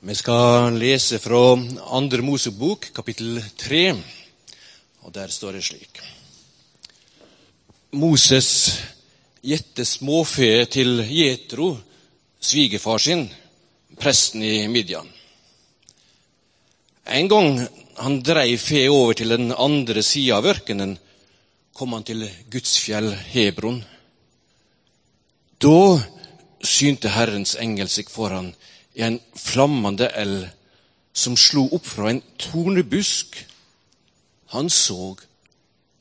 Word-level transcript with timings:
Vi 0.00 0.14
skal 0.14 0.76
lese 0.78 1.18
fra 1.18 1.58
Andre 1.90 2.22
Mosebok, 2.22 2.84
kapittel 2.94 3.40
3, 3.58 3.80
og 5.02 5.10
der 5.10 5.26
står 5.26 5.56
det 5.58 5.62
slik. 5.66 5.98
Moses 7.98 8.78
gjette 9.42 9.82
småfe 9.82 10.68
til 10.70 11.02
Jetro, 11.02 11.72
svigerfar 12.38 13.02
sin, 13.02 13.26
presten 13.98 14.46
i 14.46 14.68
Midian. 14.70 15.10
En 17.10 17.26
gang 17.34 17.58
han 17.98 18.22
dreiv 18.22 18.62
fe 18.62 18.86
over 18.86 19.18
til 19.18 19.34
den 19.34 19.50
andre 19.50 20.06
sida 20.06 20.38
av 20.38 20.46
ørkenen, 20.46 20.94
kom 21.74 21.98
han 21.98 22.06
til 22.06 22.22
gudsfjell 22.46 23.16
Hebron. 23.34 23.82
Da 25.58 25.78
synte 26.62 27.18
Herrens 27.18 27.58
engel 27.58 27.90
seg 27.90 28.14
for 28.14 28.30
han 28.30 28.54
i 28.98 29.04
en 29.06 29.20
flammende 29.38 30.10
eld 30.18 30.48
som 31.14 31.36
slo 31.38 31.68
opp 31.74 31.86
fra 31.86 32.10
en 32.10 32.22
tornebusk. 32.38 33.38
Han 34.54 34.70
så, 34.70 35.14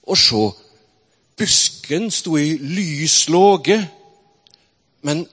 og 0.08 0.18
sjå, 0.18 0.44
busken 1.38 2.10
sto 2.14 2.38
i 2.40 2.56
lys 2.58 3.28
låge, 3.30 3.78
men 5.06 5.26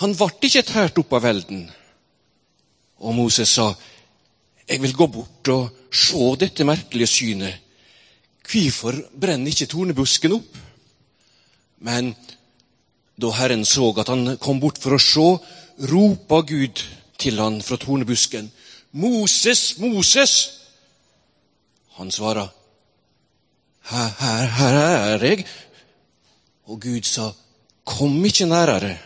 han 0.00 0.14
ble 0.18 0.48
ikke 0.48 0.66
tært 0.66 0.98
opp 1.00 1.14
av 1.16 1.28
elden. 1.30 1.66
Og 3.00 3.14
Moses 3.14 3.54
sa, 3.54 3.70
jeg 4.66 4.82
vil 4.82 4.96
gå 4.96 5.06
bort 5.12 5.50
og 5.52 5.92
se 5.94 6.22
dette 6.40 6.66
merkelige 6.66 7.12
synet. 7.12 7.62
Hvorfor 8.46 8.98
brenner 9.14 9.50
ikke 9.50 9.68
tornebusken 9.70 10.34
opp? 10.36 10.58
Men 11.86 12.14
da 13.16 13.30
Herren 13.38 13.64
så 13.64 13.92
at 14.00 14.10
han 14.12 14.36
kom 14.42 14.60
bort 14.60 14.78
for 14.82 14.96
å 14.96 15.02
se, 15.02 15.26
ropa 15.78 16.40
Gud 16.40 16.82
til 17.18 17.40
han 17.40 17.60
fra 17.62 17.76
tornebusken. 17.76 18.50
Moses, 18.92 19.78
Moses! 19.78 20.34
Han 21.96 22.10
svarer, 22.10 22.48
her, 23.88 24.08
her, 24.20 24.46
her 24.58 24.76
er 25.14 25.24
jeg. 25.24 25.46
Og 26.66 26.80
Gud 26.82 27.04
sa, 27.08 27.30
kom 27.84 28.18
ikke 28.24 28.48
nærere. 28.50 28.96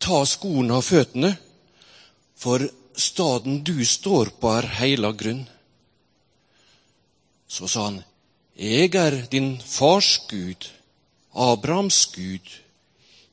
Ta 0.00 0.20
skoene 0.28 0.76
av 0.76 0.84
føttene, 0.86 1.32
for 2.36 2.62
staden 2.96 3.62
du 3.64 3.80
står 3.84 4.34
på, 4.40 4.52
er 4.58 4.68
heilag 4.80 5.16
grunn. 5.22 5.46
Så 7.48 7.70
sa 7.70 7.88
han, 7.88 8.02
jeg 8.56 8.94
er 8.94 9.22
din 9.32 9.56
fars 9.60 10.16
Gud, 10.28 10.68
Abrahams 11.34 12.06
Gud, 12.14 12.52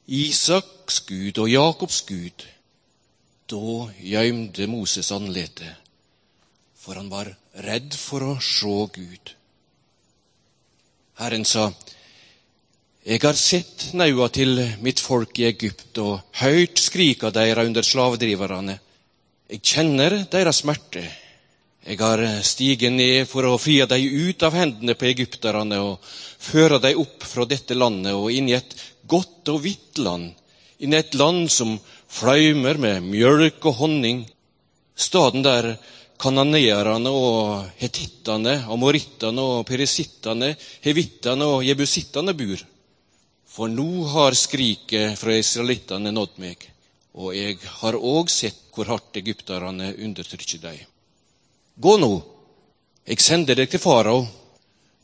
Isaks 0.07 0.99
Gud 1.07 1.37
og 1.39 1.49
Jakobs 1.51 2.01
Gud. 2.07 2.47
Da 3.53 3.87
gjømte 4.01 4.65
Moses 4.65 5.11
andletet, 5.13 5.77
for 6.73 6.97
han 6.97 7.11
var 7.11 7.29
redd 7.61 7.93
for 7.93 8.25
å 8.25 8.35
se 8.41 8.77
Gud. 8.95 9.33
Herren 11.21 11.45
sa, 11.45 11.67
jeg 13.05 13.21
har 13.21 13.37
sett 13.37 13.91
naua 13.99 14.29
til 14.33 14.57
mitt 14.81 15.01
folk 15.03 15.37
i 15.37 15.45
Egypt 15.51 15.99
og 16.01 16.39
høyt 16.39 16.81
skrika 16.81 17.29
deira 17.35 17.65
under 17.67 17.85
slavedriverne. 17.85 18.79
Jeg 19.51 19.61
kjenner 19.61 20.15
deres 20.33 20.63
smerte. 20.63 21.03
Jeg 21.83 21.99
har 21.99 22.23
stiget 22.47 22.95
ned 22.95 23.27
for 23.29 23.45
å 23.45 23.59
frie 23.61 23.85
dei 23.91 24.07
ut 24.07 24.47
av 24.47 24.55
hendene 24.57 24.95
på 24.97 25.11
egypterne 25.11 25.81
og 25.83 26.13
føre 26.41 26.79
dei 26.81 26.95
opp 26.97 27.27
fra 27.27 27.45
dette 27.45 27.77
landet 27.77 28.15
og 28.15 28.31
inn 28.33 28.49
i 28.49 28.57
et 28.57 28.73
godt 29.05 29.51
og 29.51 29.61
hvitt 29.67 29.99
land, 30.01 30.31
inn 30.83 30.93
i 30.93 30.99
et 30.99 31.15
land 31.15 31.47
som 31.51 31.77
fløymer 32.11 32.77
med 32.81 33.07
mjølk 33.07 33.63
og 33.71 33.79
honning. 33.79 34.23
Staden 34.95 35.45
der 35.45 35.73
kananeerne 36.21 37.11
og 37.11 37.69
hetittene, 37.79 38.59
amorittene 38.71 39.43
og 39.55 39.65
perisittene, 39.67 40.53
hevittene 40.85 41.47
og 41.55 41.65
jebusittene 41.67 42.35
bor. 42.37 42.61
For 43.53 43.69
nå 43.69 44.05
har 44.13 44.37
skriket 44.37 45.17
fra 45.19 45.35
israelittene 45.37 46.13
nådd 46.13 46.39
meg, 46.41 46.63
og 47.13 47.35
jeg 47.37 47.59
har 47.81 47.97
òg 47.97 48.31
sett 48.33 48.61
hvor 48.73 48.89
hardt 48.89 49.19
egypterne 49.21 49.91
undertrykker 49.93 50.61
dem. 50.63 50.79
Gå 51.77 51.97
nå, 52.01 52.13
jeg 53.05 53.21
sender 53.21 53.57
deg 53.57 53.69
til 53.69 53.81
farao. 53.83 54.23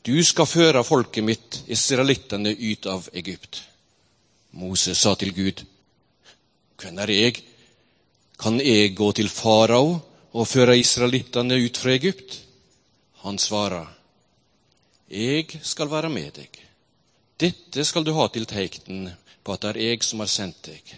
Du 0.02 0.16
skal 0.24 0.48
føre 0.48 0.82
folket 0.86 1.26
mitt, 1.26 1.60
israelittene, 1.68 2.54
ut 2.56 2.86
av 2.88 3.06
Egypt. 3.12 3.60
Moses 4.56 4.98
sa 4.98 5.12
til 5.14 5.34
Gud, 5.36 5.62
Hvem 6.80 6.98
er 6.98 7.12
jeg? 7.12 7.42
Kan 8.40 8.60
jeg 8.60 8.94
gå 8.96 9.10
til 9.12 9.28
farao 9.28 9.98
og 10.32 10.48
føre 10.48 10.78
israelittene 10.80 11.58
ut 11.60 11.76
fra 11.76 11.92
Egypt? 11.92 12.38
Han 13.24 13.38
svarer, 13.38 13.86
Jeg 15.10 15.60
skal 15.62 15.90
være 15.90 16.08
med 16.08 16.30
deg. 16.32 16.48
Dette 17.40 17.84
skal 17.84 18.04
du 18.04 18.12
ha 18.14 18.28
til 18.28 18.46
teikten 18.46 19.10
på 19.44 19.52
at 19.52 19.62
det 19.64 19.70
er 19.70 19.90
jeg 19.90 20.04
som 20.06 20.20
har 20.22 20.30
sendt 20.30 20.62
deg. 20.70 20.94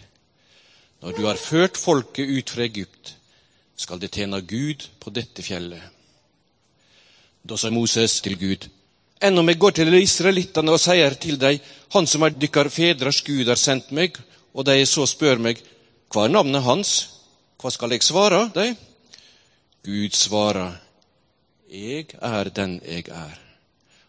Når 1.01 1.17
du 1.17 1.25
har 1.25 1.39
ført 1.41 1.77
folket 1.77 2.29
ut 2.29 2.49
fra 2.49 2.63
Egypt, 2.63 3.15
skal 3.75 3.99
det 3.99 4.11
tjene 4.13 4.39
Gud 4.41 4.87
på 4.99 5.11
dette 5.11 5.43
fjellet. 5.43 5.81
Da 7.43 7.57
sa 7.57 7.71
Moses 7.73 8.21
til 8.23 8.37
Gud, 8.39 8.69
enn 9.19 9.39
om 9.39 9.49
jeg 9.49 9.59
går 9.59 9.75
til 9.79 9.97
israelittene 9.97 10.71
og 10.71 10.79
sier 10.79 11.15
til 11.19 11.39
dem, 11.39 11.59
Han 11.93 12.07
som 12.07 12.23
er 12.23 12.29
dykkar 12.29 12.69
fedres 12.69 13.21
Gud 13.21 13.47
har 13.47 13.59
sendt 13.59 13.91
meg, 13.91 14.15
og 14.53 14.65
de 14.65 14.85
så 14.85 15.05
spør 15.05 15.37
meg, 15.37 15.59
hva 16.13 16.27
er 16.27 16.33
navnet 16.35 16.61
hans, 16.61 16.89
hva 17.57 17.71
skal 17.73 17.95
jeg 17.95 18.03
svare 18.05 18.43
dem? 18.53 18.75
Gud 19.81 20.13
svarer, 20.13 20.75
jeg 21.73 22.11
er 22.21 22.49
den 22.53 22.75
jeg 22.85 23.07
er. 23.09 23.39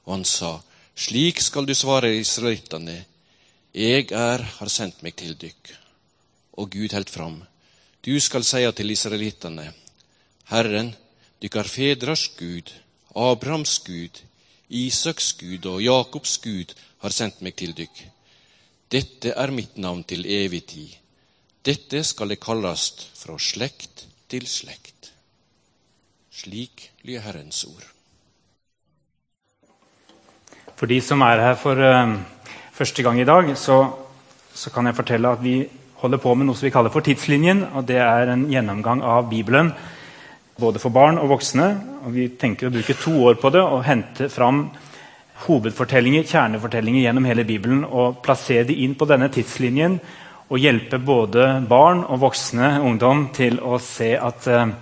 Og 0.04 0.18
han 0.18 0.24
sa, 0.28 0.58
slik 0.92 1.40
skal 1.40 1.64
du 1.64 1.72
svare 1.72 2.10
israelittene, 2.18 2.98
jeg 3.72 4.12
er 4.12 4.44
har 4.58 4.68
sendt 4.68 5.00
meg 5.02 5.16
til 5.16 5.32
dykk. 5.32 5.70
Og 6.60 6.68
Gud 6.74 6.92
helt 6.92 7.08
fram, 7.10 7.38
du 8.04 8.12
skal 8.20 8.44
seie 8.44 8.68
til 8.76 8.92
israelittene, 8.92 9.70
Herren, 10.52 10.90
dykkar 11.40 11.70
Fedrars 11.72 12.26
Gud, 12.36 12.68
Abrahams 13.16 13.78
Gud, 13.86 14.20
Isaks 14.68 15.32
Gud 15.40 15.64
og 15.72 15.80
Jakobs 15.80 16.36
Gud 16.44 16.76
har 17.00 17.16
sendt 17.16 17.40
meg 17.40 17.56
til 17.56 17.72
dykk. 17.72 18.04
Dette 18.92 19.32
er 19.32 19.54
mitt 19.56 19.80
navn 19.80 20.04
til 20.04 20.28
evig 20.28 20.66
tid. 20.68 20.92
Dette 21.64 22.02
skal 22.04 22.28
det 22.28 22.42
kallast 22.44 23.06
fra 23.16 23.38
slekt 23.40 24.02
til 24.28 24.44
slekt. 24.44 25.08
Slik 26.28 26.90
lyder 27.06 27.22
Herrens 27.24 27.62
ord. 27.64 27.86
For 30.76 30.90
de 30.90 30.98
som 31.00 31.22
er 31.24 31.40
her 31.40 31.54
for 31.56 31.78
uh, 31.80 32.18
første 32.74 33.02
gang 33.06 33.20
i 33.22 33.24
dag, 33.24 33.48
så, 33.56 33.78
så, 34.52 34.70
kan 34.74 34.90
jeg 34.90 34.98
fortelle 34.98 35.30
at 35.30 35.40
vi 35.40 35.62
holder 36.02 36.20
på 36.20 36.34
med 36.34 36.50
noe 36.50 36.58
som 36.58 36.66
vi 36.66 36.72
kaller 36.74 36.92
for 36.92 37.06
Tidslinjen. 37.06 37.62
og 37.72 37.86
Det 37.88 37.96
er 37.96 38.34
en 38.34 38.44
gjennomgang 38.50 39.00
av 39.00 39.30
Bibelen 39.30 39.72
både 40.60 40.82
for 40.82 40.92
barn 40.92 41.16
og 41.22 41.30
voksne. 41.32 41.70
og 42.04 42.12
Vi 42.12 42.26
tenker 42.36 42.68
å 42.68 42.74
bruke 42.74 42.98
to 43.00 43.14
år 43.24 43.38
på 43.40 43.54
det 43.54 43.62
og 43.62 43.86
hente 43.88 44.28
fram 44.28 44.66
hovedfortellinger, 45.46 46.28
kjernefortellinger 46.28 47.06
gjennom 47.06 47.24
hele 47.24 47.46
Bibelen 47.48 47.86
og 47.88 48.20
plassere 48.22 48.68
de 48.68 48.76
inn 48.84 48.98
på 48.98 49.08
denne 49.08 49.30
tidslinjen 49.32 49.96
og 50.48 50.60
hjelpe 50.60 50.98
både 51.00 51.46
barn 51.68 52.02
og 52.04 52.20
voksne 52.26 52.76
ungdom 52.84 53.28
til 53.34 53.56
å 53.64 53.78
se 53.82 54.12
at 54.18 54.48
eh, 54.50 54.72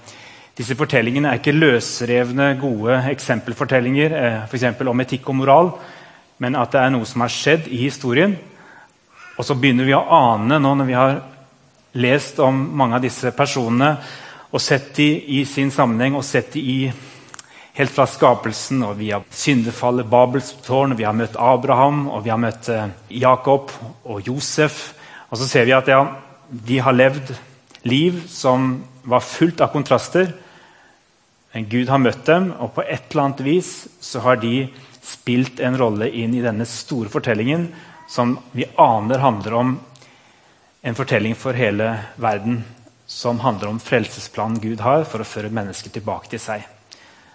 disse 0.58 0.76
fortellingene 0.76 1.30
er 1.30 1.40
ikke 1.40 1.54
løsrevne, 1.54 2.52
gode 2.60 2.98
eksempelfortellinger 3.12 4.16
eh, 4.18 4.40
for 4.50 4.90
om 4.90 5.04
etikk 5.04 5.28
og 5.30 5.38
moral, 5.38 5.70
men 6.42 6.58
at 6.58 6.74
det 6.74 6.82
er 6.82 6.90
noe 6.92 7.06
som 7.08 7.22
har 7.24 7.32
skjedd 7.32 7.70
i 7.70 7.84
historien. 7.84 8.34
Og 9.38 9.46
så 9.46 9.54
begynner 9.56 9.86
vi 9.88 9.94
å 9.96 10.04
ane 10.12 10.58
nå 10.60 10.74
når 10.76 10.88
vi 10.88 10.98
har 10.98 11.20
lest 12.02 12.40
om 12.42 12.58
mange 12.76 12.98
av 12.98 13.04
disse 13.04 13.32
personene 13.36 13.94
og 14.52 14.60
sett 14.60 14.92
de 14.96 15.08
i 15.38 15.44
sin 15.48 15.70
sammenheng 15.72 16.16
og 16.18 16.24
sett 16.26 16.52
de 16.52 16.60
i 16.60 16.78
helt 17.78 17.92
fra 17.94 18.06
skapelsen. 18.06 18.82
og 18.82 18.98
Vi 18.98 19.10
har 19.10 19.22
syndefallet, 19.30 20.06
Babels 20.06 20.52
tårn, 20.66 20.96
vi 20.96 21.04
har 21.04 21.16
møtt 21.16 21.38
Abraham 21.38 22.08
og 22.08 22.24
vi 22.24 22.30
har 22.30 22.40
møtt 22.40 22.68
eh, 22.68 22.90
Jakob 23.22 23.72
og 24.04 24.20
Josef. 24.26 24.92
Og 25.32 25.40
så 25.40 25.48
ser 25.48 25.64
vi 25.64 25.72
at 25.72 25.88
ja, 25.88 26.02
de 26.52 26.78
har 26.84 26.92
levd 26.92 27.32
liv 27.88 28.20
som 28.28 28.82
var 29.08 29.24
fullt 29.24 29.62
av 29.64 29.72
kontraster. 29.72 30.28
Men 31.52 31.68
Gud 31.72 31.88
har 31.88 32.00
møtt 32.00 32.26
dem, 32.28 32.50
og 32.60 32.74
på 32.76 32.84
et 32.84 33.08
eller 33.10 33.24
annet 33.24 33.40
vis 33.44 33.72
så 34.00 34.20
har 34.24 34.38
de 34.42 34.68
spilt 35.02 35.60
en 35.64 35.78
rolle 35.80 36.10
inn 36.14 36.36
i 36.36 36.44
denne 36.44 36.66
store 36.68 37.10
fortellingen 37.12 37.66
som 38.12 38.36
vi 38.52 38.68
aner 38.78 39.24
handler 39.24 39.56
om 39.56 39.72
en 40.82 40.98
fortelling 40.98 41.34
for 41.38 41.56
hele 41.56 41.88
verden 42.20 42.60
som 43.08 43.40
handler 43.42 43.72
om 43.72 43.80
frelsesplanen 43.82 44.60
Gud 44.62 44.82
har 44.84 45.06
for 45.08 45.22
å 45.22 45.28
føre 45.28 45.52
mennesket 45.52 45.96
tilbake 45.96 46.30
til 46.32 46.42
seg. 46.42 46.62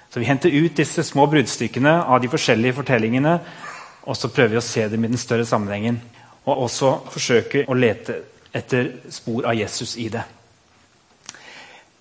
Så 0.09 0.19
Vi 0.19 0.29
henter 0.29 0.53
ut 0.53 0.77
disse 0.77 1.03
små 1.03 1.27
bruddstykkene 1.27 1.97
av 2.07 2.21
de 2.21 2.29
forskjellige 2.31 2.77
fortellingene 2.79 3.39
og 4.07 4.15
så 4.15 4.29
prøver 4.31 4.55
vi 4.55 4.61
å 4.61 4.63
se 4.63 4.85
dem 4.87 5.03
i 5.03 5.09
den 5.11 5.19
større 5.19 5.45
sammenhengen. 5.45 5.99
Og 6.47 6.63
også 6.65 6.93
forsøke 7.11 7.65
å 7.67 7.75
lete 7.75 8.21
etter 8.55 8.89
spor 9.11 9.45
av 9.49 9.57
Jesus 9.57 9.97
i 9.99 10.07
det. 10.09 10.23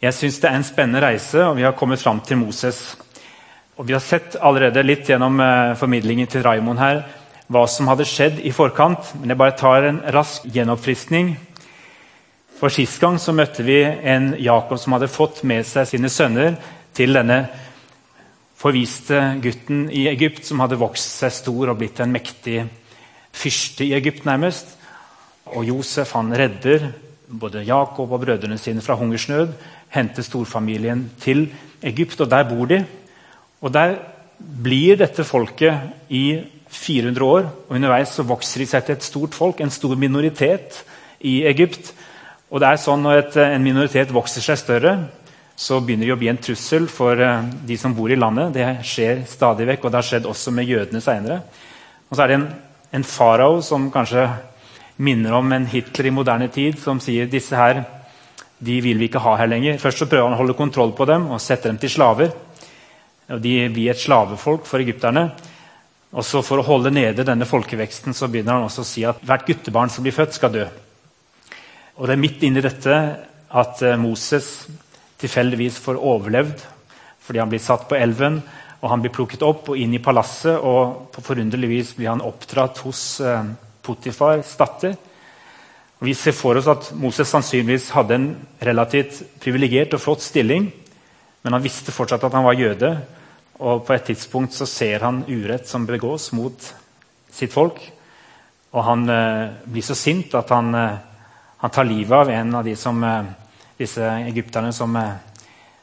Jeg 0.02 0.14
syns 0.14 0.38
det 0.40 0.48
er 0.50 0.58
en 0.58 0.66
spennende 0.66 1.02
reise, 1.02 1.40
og 1.42 1.56
vi 1.58 1.64
har 1.66 1.74
kommet 1.76 2.02
fram 2.02 2.20
til 2.20 2.38
Moses. 2.38 2.96
Og 3.76 3.86
Vi 3.86 3.92
har 3.92 4.00
sett 4.00 4.36
allerede 4.40 4.84
litt 4.84 5.08
gjennom 5.08 5.40
uh, 5.40 5.74
formidlingen 5.76 6.28
til 6.30 6.44
Raimond 6.46 6.78
her 6.80 7.02
hva 7.52 7.62
som 7.70 7.86
hadde 7.90 8.06
skjedd 8.08 8.40
i 8.42 8.52
forkant. 8.54 9.12
Men 9.20 9.32
jeg 9.32 9.40
bare 9.40 9.58
tar 9.58 9.86
en 9.86 10.00
rask 10.14 10.46
gjenoppfriskning. 10.50 11.36
For 12.56 12.72
Sist 12.72 12.98
gang 13.02 13.18
så 13.20 13.34
møtte 13.36 13.66
vi 13.66 13.82
en 13.84 14.32
Jakob 14.40 14.80
som 14.80 14.96
hadde 14.96 15.12
fått 15.12 15.42
med 15.44 15.66
seg 15.68 15.88
sine 15.90 16.10
sønner 16.10 16.56
til 16.96 17.12
denne 17.14 17.44
forviste 18.56 19.20
gutten 19.44 19.86
i 19.92 20.06
Egypt, 20.08 20.46
som 20.48 20.62
hadde 20.64 20.80
vokst 20.80 21.20
seg 21.20 21.34
stor 21.36 21.70
og 21.70 21.78
blitt 21.78 22.00
en 22.00 22.14
mektig 22.14 22.62
fyrste 23.36 23.84
i 23.86 23.94
Egypt, 23.96 24.24
nærmest. 24.26 24.74
Og 25.52 25.66
Josef 25.68 26.16
han 26.16 26.32
redder 26.34 26.90
både 27.28 27.64
Jakob 27.66 28.12
og 28.12 28.22
brødrene 28.22 28.58
sine 28.58 28.82
fra 28.82 28.96
hungersnød 28.98 29.52
henter 29.94 30.22
storfamilien 30.22 31.10
til 31.20 31.48
Egypt, 31.82 32.20
og 32.20 32.30
der 32.30 32.48
bor 32.48 32.66
de. 32.66 32.84
Og 33.60 33.72
Der 33.72 33.96
blir 34.62 34.96
dette 34.96 35.24
folket 35.24 35.80
i 36.08 36.42
400 36.68 37.24
år, 37.24 37.46
og 37.68 37.76
underveis 37.76 38.08
så 38.08 38.22
vokser 38.22 38.60
de 38.60 38.66
seg 38.66 38.84
til 38.84 38.96
et 38.96 39.04
stort 39.04 39.34
folk, 39.34 39.60
en 39.60 39.70
stor 39.70 39.94
minoritet 39.96 40.82
i 41.20 41.46
Egypt. 41.46 41.92
Og 42.50 42.60
det 42.60 42.68
er 42.68 42.82
sånn 42.82 43.02
Når 43.02 43.18
et, 43.18 43.36
en 43.36 43.62
minoritet 43.62 44.12
vokser 44.12 44.44
seg 44.44 44.58
større, 44.58 44.92
så 45.56 45.80
begynner 45.80 46.06
de 46.06 46.12
å 46.12 46.18
bli 46.20 46.28
en 46.28 46.42
trussel 46.42 46.86
for 46.88 47.16
uh, 47.16 47.40
de 47.66 47.78
som 47.80 47.94
bor 47.96 48.12
i 48.12 48.18
landet. 48.18 48.52
Det 48.52 48.66
skjer 48.84 49.24
stadig 49.28 49.66
vekk, 49.66 49.84
og 49.84 49.92
det 49.92 49.98
har 50.02 50.08
skjedd 50.10 50.28
også 50.28 50.52
med 50.52 50.68
jødene 50.68 51.00
seinere. 51.00 51.40
Og 52.10 52.16
så 52.16 52.22
er 52.22 52.28
det 52.28 52.36
en, 52.36 52.48
en 52.94 53.04
farao 53.04 53.62
som 53.62 53.90
kanskje 53.90 54.28
minner 54.96 55.34
om 55.36 55.52
en 55.52 55.66
Hitler 55.66 56.08
i 56.08 56.14
moderne 56.14 56.48
tid, 56.52 56.78
som 56.80 57.00
sier 57.02 57.28
disse 57.30 57.56
her 57.56 57.84
de 58.58 58.78
vil 58.80 58.96
vi 58.96 59.10
ikke 59.10 59.20
ha 59.20 59.34
her 59.36 59.50
lenger. 59.50 59.76
Først 59.80 60.00
så 60.00 60.08
prøver 60.08 60.30
han 60.30 60.36
å 60.36 60.40
holde 60.40 60.56
kontroll 60.56 60.94
på 60.96 61.04
dem 61.08 61.28
og 61.28 61.42
sette 61.44 61.68
dem 61.68 61.80
til 61.80 61.92
slaver. 61.92 62.32
Og 63.28 63.42
de 63.42 63.56
blir 63.68 63.92
et 63.92 64.00
slavefolk 64.00 64.64
for 64.68 64.80
egypterne. 64.80 65.28
Og 66.16 66.24
så 66.24 66.40
For 66.40 66.62
å 66.62 66.64
holde 66.64 66.94
nede 66.94 67.26
denne 67.26 67.44
folkeveksten 67.44 68.14
så 68.16 68.30
begynner 68.30 68.56
han 68.56 68.68
også 68.68 68.84
å 68.84 68.88
si 68.88 69.04
at 69.04 69.20
hvert 69.26 69.44
guttebarn 69.44 69.92
som 69.92 70.06
blir 70.06 70.14
født, 70.16 70.32
skal 70.38 70.52
dø. 70.54 70.64
Og 71.96 72.06
Det 72.06 72.14
er 72.14 72.22
midt 72.22 72.42
inni 72.46 72.62
dette 72.64 72.96
at 73.50 73.82
eh, 73.82 73.98
Moses 74.00 74.66
tilfeldigvis 75.20 75.78
får 75.80 76.00
overlevd 76.00 76.64
fordi 77.26 77.40
han 77.42 77.50
blir 77.50 77.60
satt 77.60 77.88
på 77.90 77.96
elven. 77.98 78.38
Og 78.86 78.92
Han 78.92 79.02
blir 79.02 79.10
plukket 79.10 79.42
opp 79.42 79.72
og 79.72 79.78
inn 79.82 79.96
i 79.98 80.02
palasset, 80.02 80.54
og 80.62 81.10
på 81.10 81.24
forunderlig 81.26 81.68
vis 81.72 81.88
blir 81.98 82.12
han 82.12 82.22
oppdratt 82.22 82.78
hos 82.86 83.18
eh, 83.18 83.48
Potifars 83.82 84.52
datter. 84.60 84.94
Vi 86.06 86.14
ser 86.14 86.36
for 86.36 86.54
oss 86.60 86.68
at 86.70 86.92
Moses 86.94 87.26
sannsynligvis 87.32 87.88
hadde 87.96 88.14
en 88.14 88.28
relativt 88.62 89.24
privilegert 89.42 89.96
og 89.96 90.04
flott 90.04 90.22
stilling, 90.22 90.68
men 91.42 91.56
han 91.56 91.64
visste 91.64 91.94
fortsatt 91.94 92.28
at 92.28 92.36
han 92.36 92.46
var 92.46 92.58
jøde. 92.60 92.92
Og 93.58 93.82
på 93.88 93.96
et 93.96 94.06
tidspunkt 94.12 94.54
så 94.54 94.68
ser 94.70 95.02
han 95.02 95.24
urett 95.26 95.66
som 95.66 95.86
begås 95.88 96.30
mot 96.36 96.70
sitt 97.32 97.54
folk. 97.54 97.80
Og 98.70 98.86
han 98.86 99.08
eh, 99.10 99.56
blir 99.66 99.82
så 99.82 99.98
sint 99.98 100.34
at 100.38 100.54
han, 100.54 100.74
eh, 100.78 100.98
han, 101.64 101.74
tar 101.74 101.90
livet 101.90 102.14
av 102.20 102.30
en 102.30 102.54
av 102.60 102.70
de 102.70 102.76
som, 102.78 103.02
eh, 103.02 103.34
disse 103.80 104.14
egypterne 104.28 104.70
som, 104.72 104.94
eh, 104.96 105.16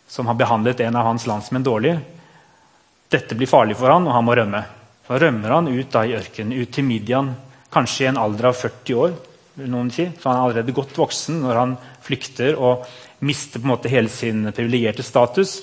som, 0.08 0.30
har 0.32 0.40
behandlet 0.40 0.86
en 0.88 0.96
av 0.96 1.12
hans 1.12 1.28
landsmenn 1.28 1.68
dårlig. 1.68 1.98
Dette 3.14 3.38
blir 3.38 3.50
farlig 3.50 3.78
for 3.78 3.94
han, 3.94 4.08
og 4.10 4.16
han 4.16 4.26
må 4.26 4.36
rømme. 4.38 4.64
Så 5.06 5.20
rømmer 5.22 5.54
han 5.54 5.70
ut 5.70 5.92
da 5.94 6.02
i 6.08 6.16
ørkenen, 6.18 6.56
ut 6.58 6.72
til 6.74 6.88
Midian, 6.88 7.34
kanskje 7.74 8.08
i 8.08 8.10
en 8.10 8.20
alder 8.22 8.50
av 8.50 8.58
40 8.58 9.00
år 9.04 9.14
noen 9.62 9.92
si. 9.94 10.08
Så 10.18 10.30
han 10.30 10.40
er 10.40 10.48
allerede 10.48 10.76
godt 10.76 10.98
voksen 10.98 11.42
når 11.44 11.60
han 11.60 11.76
flykter 12.04 12.58
og 12.58 12.88
mister 13.24 13.62
på 13.62 13.68
en 13.68 13.74
måte 13.76 13.92
hele 13.92 14.12
sin 14.12 14.48
privilegerte 14.50 15.06
status. 15.06 15.60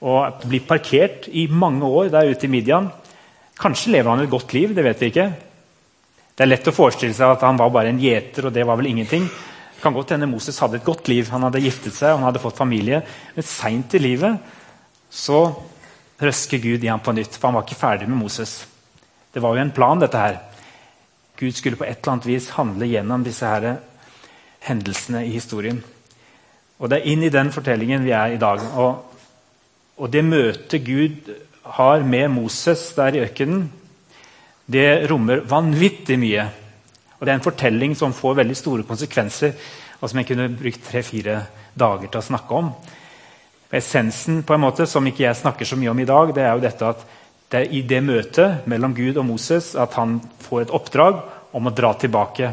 Og 0.00 0.42
blir 0.48 0.64
parkert 0.66 1.28
i 1.28 1.46
mange 1.46 1.86
år 1.86 2.10
der 2.12 2.32
ute 2.32 2.48
i 2.48 2.52
Midian. 2.52 2.88
Kanskje 3.60 3.94
lever 3.94 4.10
han 4.10 4.24
et 4.24 4.32
godt 4.32 4.54
liv, 4.56 4.74
det 4.74 4.84
vet 4.86 5.02
vi 5.02 5.12
ikke. 5.12 5.28
Det 6.34 6.46
er 6.46 6.48
lett 6.48 6.70
å 6.70 6.74
forestille 6.74 7.14
seg 7.16 7.34
at 7.34 7.44
han 7.44 7.58
var 7.60 7.72
bare 7.74 7.92
en 7.92 8.00
gjeter, 8.00 8.48
og 8.48 8.54
det 8.54 8.64
var 8.64 8.78
vel 8.80 8.88
ingenting. 8.88 9.26
Det 9.28 9.82
kan 9.84 9.94
godt 9.96 10.14
hende 10.14 10.28
Moses 10.28 10.58
hadde 10.60 10.80
et 10.80 10.86
godt 10.86 11.08
liv, 11.12 11.28
han 11.32 11.44
hadde 11.46 11.60
giftet 11.60 11.96
seg 11.96 12.16
han 12.16 12.24
hadde 12.24 12.40
fått 12.40 12.58
familie. 12.60 13.02
Men 13.36 13.46
seint 13.46 13.94
i 13.96 14.00
livet 14.00 14.56
så 15.10 15.42
røsker 16.20 16.60
Gud 16.62 16.84
i 16.84 16.90
ham 16.90 17.00
på 17.00 17.14
nytt, 17.16 17.36
for 17.36 17.48
han 17.48 17.58
var 17.58 17.66
ikke 17.66 17.80
ferdig 17.80 18.08
med 18.08 18.20
Moses. 18.20 18.66
Det 19.32 19.42
var 19.42 19.54
jo 19.56 19.62
en 19.62 19.74
plan, 19.74 20.00
dette 20.00 20.18
her. 20.18 20.40
Gud 21.40 21.56
skulle 21.56 21.78
på 21.80 21.86
et 21.86 22.00
eller 22.02 22.16
annet 22.16 22.28
vis 22.28 22.50
handle 22.56 22.88
gjennom 22.90 23.24
disse 23.24 23.46
her 23.46 23.78
hendelsene 24.66 25.24
i 25.26 25.32
historien. 25.32 25.80
Og 26.80 26.88
Det 26.88 26.98
er 26.98 27.12
inn 27.12 27.22
i 27.24 27.32
den 27.32 27.52
fortellingen 27.52 28.04
vi 28.04 28.12
er 28.16 28.34
i 28.34 28.40
dag. 28.40 28.60
Og, 28.80 29.20
og 29.96 30.12
det 30.12 30.24
møtet 30.24 30.84
Gud 30.84 31.30
har 31.76 32.04
med 32.04 32.28
Moses 32.32 32.90
der 32.96 33.16
i 33.16 33.22
ørkenen, 33.24 33.68
det 34.70 35.10
rommer 35.10 35.42
vanvittig 35.48 36.18
mye. 36.20 36.44
Og 37.18 37.26
Det 37.26 37.32
er 37.32 37.38
en 37.38 37.48
fortelling 37.48 37.96
som 37.96 38.14
får 38.16 38.38
veldig 38.38 38.56
store 38.56 38.86
konsekvenser, 38.88 39.52
og 40.00 40.08
som 40.08 40.20
jeg 40.20 40.30
kunne 40.30 40.48
brukt 40.56 40.84
tre-fire 40.86 41.42
dager 41.76 42.08
til 42.08 42.20
å 42.20 42.28
snakke 42.30 42.56
om. 42.56 42.70
Essensen 43.70 44.42
på 44.42 44.54
en 44.54 44.64
måte, 44.64 44.86
som 44.86 45.06
ikke 45.06 45.24
jeg 45.28 45.38
snakker 45.38 45.68
så 45.68 45.78
mye 45.78 45.92
om 45.92 46.00
i 46.02 46.08
dag, 46.08 46.34
det 46.34 46.42
er 46.42 46.54
jo 46.56 46.64
dette 46.64 46.88
at 46.90 47.04
det 47.50 47.60
er 47.60 47.72
i 47.74 47.82
det 47.86 48.00
møtet 48.02 48.66
mellom 48.70 48.94
Gud 48.94 49.18
og 49.18 49.26
Moses 49.26 49.72
at 49.78 49.94
han 49.98 50.18
får 50.42 50.64
et 50.64 50.74
oppdrag 50.74 51.22
om 51.58 51.66
å 51.66 51.74
dra 51.74 51.92
tilbake 51.98 52.52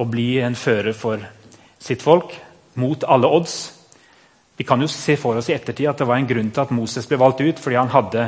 og 0.00 0.08
bli 0.08 0.38
en 0.40 0.56
fører 0.56 0.96
for 0.96 1.20
sitt 1.80 2.00
folk 2.04 2.32
mot 2.80 3.04
alle 3.04 3.28
odds. 3.28 3.58
Vi 4.56 4.64
kan 4.64 4.80
jo 4.80 4.88
se 4.92 5.16
for 5.20 5.40
oss 5.40 5.48
i 5.48 5.56
ettertid 5.56 5.88
at 5.88 6.00
det 6.00 6.08
var 6.08 6.20
en 6.20 6.28
grunn 6.28 6.50
til 6.52 6.64
at 6.64 6.72
Moses 6.76 7.08
ble 7.08 7.16
valgt 7.20 7.40
ut. 7.40 7.60
Fordi 7.60 7.78
han 7.80 7.92
hadde 7.92 8.26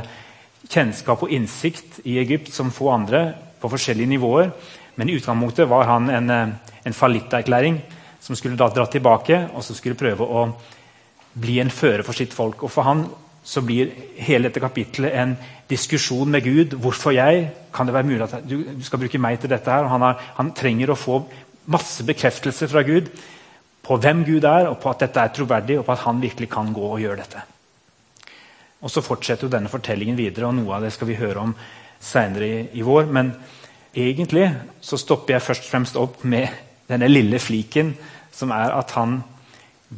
kjennskap 0.65 1.25
og 1.25 1.33
innsikt 1.33 2.03
i 2.09 2.19
Egypt 2.23 2.53
som 2.53 2.73
få 2.73 2.89
andre 2.93 3.25
på 3.61 3.69
forskjellige 3.73 4.13
nivåer. 4.15 4.53
Men 4.97 5.09
i 5.09 5.17
utgangspunktet 5.19 5.69
var 5.69 5.89
han 5.89 6.09
en, 6.11 6.31
eh, 6.31 6.55
en 6.85 6.97
fallitterklæring 6.97 7.81
som 8.21 8.37
skulle 8.37 8.57
da 8.57 8.69
dra 8.69 8.87
tilbake 8.87 9.51
og 9.55 9.63
så 9.65 9.75
skulle 9.75 9.99
prøve 9.99 10.25
å 10.25 10.53
bli 11.35 11.59
en 11.63 11.73
fører 11.73 12.05
for 12.07 12.17
sitt 12.17 12.35
folk. 12.37 12.63
Og 12.63 12.71
For 12.71 12.87
han 12.87 13.07
så 13.43 13.63
blir 13.67 13.91
hele 14.23 14.49
dette 14.49 14.63
kapittelet 14.63 15.15
en 15.19 15.37
diskusjon 15.71 16.31
med 16.31 16.45
Gud. 16.45 16.77
Hvorfor 16.79 17.15
jeg? 17.17 17.49
Kan 17.75 17.89
det 17.89 17.95
være 17.95 18.07
mulig 18.07 18.27
at 18.27 18.45
du, 18.47 18.61
skal 18.85 19.03
bruke 19.03 19.19
meg 19.19 19.41
til 19.41 19.51
dette? 19.51 19.71
her? 19.71 19.89
Han, 19.91 20.05
har, 20.05 20.21
han, 20.37 20.53
trenger 20.55 20.93
å 20.93 20.99
få 20.99 21.23
masse 21.73 22.05
bekreftelse 22.07 22.69
fra 22.71 22.85
Gud 22.87 23.11
på 23.83 23.97
hvem 23.99 24.23
Gud 24.25 24.45
er, 24.47 24.69
og 24.71 24.79
på 24.83 24.93
at 24.93 25.03
dette 25.03 25.21
er 25.21 25.33
troverdig, 25.35 25.79
og 25.81 25.87
på 25.89 25.95
at 25.95 26.05
han 26.05 26.23
virkelig 26.23 26.49
kan 26.53 26.71
gå 26.75 26.85
og 26.87 27.01
gjøre 27.03 27.19
dette. 27.19 27.43
Og 28.83 28.91
Så 28.91 29.03
fortsetter 29.03 29.47
jo 29.47 29.51
denne 29.51 29.71
fortellingen 29.71 30.19
videre, 30.19 30.47
og 30.47 30.55
noe 30.55 30.77
av 30.77 30.87
det 30.87 30.93
skal 30.95 31.11
vi 31.11 31.19
høre 31.19 31.43
om 31.43 31.57
seinere 32.03 32.47
i, 32.47 32.63
i, 32.79 32.87
vår. 32.87 33.11
Men 33.11 33.33
egentlig 33.95 34.49
så 34.83 34.99
stopper 34.99 35.35
jeg 35.35 35.47
først 35.49 35.67
og 35.67 35.71
fremst 35.71 35.99
opp 35.99 36.23
med 36.23 36.47
denne 36.91 37.11
lille 37.11 37.39
fliken, 37.43 37.95
som 38.35 38.55
er 38.55 38.75
at 38.75 38.95
han 38.99 39.21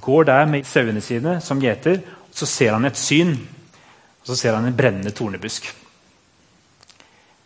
går 0.01 0.25
der 0.25 0.47
med 0.51 0.67
sauene 0.67 1.01
sine 1.05 1.39
som 1.45 1.61
gjeter, 1.63 2.01
så 2.35 2.47
ser 2.47 2.75
han 2.75 2.85
et 2.85 2.99
syn, 2.99 3.35
og 4.23 4.27
så 4.27 4.37
ser 4.37 4.57
han 4.57 4.67
en 4.67 4.77
brennende 4.77 5.13
tornebusk. 5.15 5.67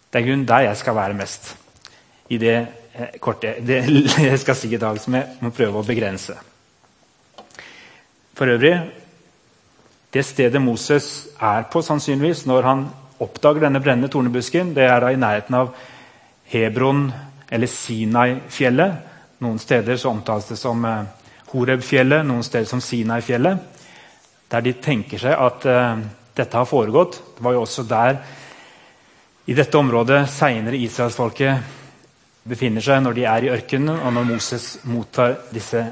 Det 0.09 0.21
er 0.21 0.27
grunnen 0.27 0.47
der 0.49 0.69
jeg 0.69 0.77
skal 0.81 0.97
være 0.97 1.17
mest 1.19 1.51
i 2.33 2.39
det 2.41 2.55
eh, 2.95 3.19
korte 3.21 3.57
det 3.65 3.83
jeg 4.31 4.39
skal 4.41 4.57
si 4.57 4.71
i 4.73 4.81
dag, 4.81 5.01
som 5.01 5.15
jeg 5.19 5.37
må 5.45 5.53
prøve 5.53 5.81
å 5.81 5.87
begrense. 5.87 6.37
For 8.39 8.55
øvrig 8.55 8.79
Det 10.09 10.25
stedet 10.25 10.61
Moses 10.63 11.29
er 11.37 11.67
på 11.69 11.83
sannsynligvis 11.85 12.47
når 12.49 12.63
han 12.65 12.87
oppdager 13.21 13.61
denne 13.61 13.81
brennende 13.81 14.09
tornebusken, 14.09 14.71
det 14.75 14.87
er 14.89 15.01
da 15.01 15.11
i 15.13 15.19
nærheten 15.21 15.55
av 15.55 15.75
Hebron 16.49 17.11
eller 17.51 17.69
Sinai-fjellet. 17.69 18.95
Noen 19.45 19.59
steder 19.61 20.01
så 20.01 20.09
omtales 20.09 20.49
det 20.49 20.57
som 20.57 20.85
eh, 20.85 21.05
Horeb-fjellet, 21.53 22.27
noen 22.27 22.45
steder 22.47 22.69
som 22.69 22.83
Sinai-fjellet 22.85 23.77
der 24.49 24.65
de 24.65 24.75
tenker 24.81 25.21
seg 25.21 25.35
at 25.37 25.67
uh, 25.69 26.01
dette 26.37 26.57
har 26.57 26.69
foregått. 26.69 27.21
Det 27.37 27.45
var 27.45 27.57
jo 27.57 27.65
også 27.65 27.85
der, 27.89 28.21
i 29.49 29.57
dette 29.57 29.79
området, 29.81 30.23
seinere 30.29 30.81
israelsfolket 30.81 31.75
befinner 32.49 32.85
seg 32.85 33.03
når 33.05 33.17
de 33.17 33.27
er 33.29 33.45
i 33.45 33.51
ørkenen, 33.53 33.97
og 33.97 34.13
når 34.15 34.29
Moses 34.29 34.69
mottar 34.89 35.37
disse 35.53 35.83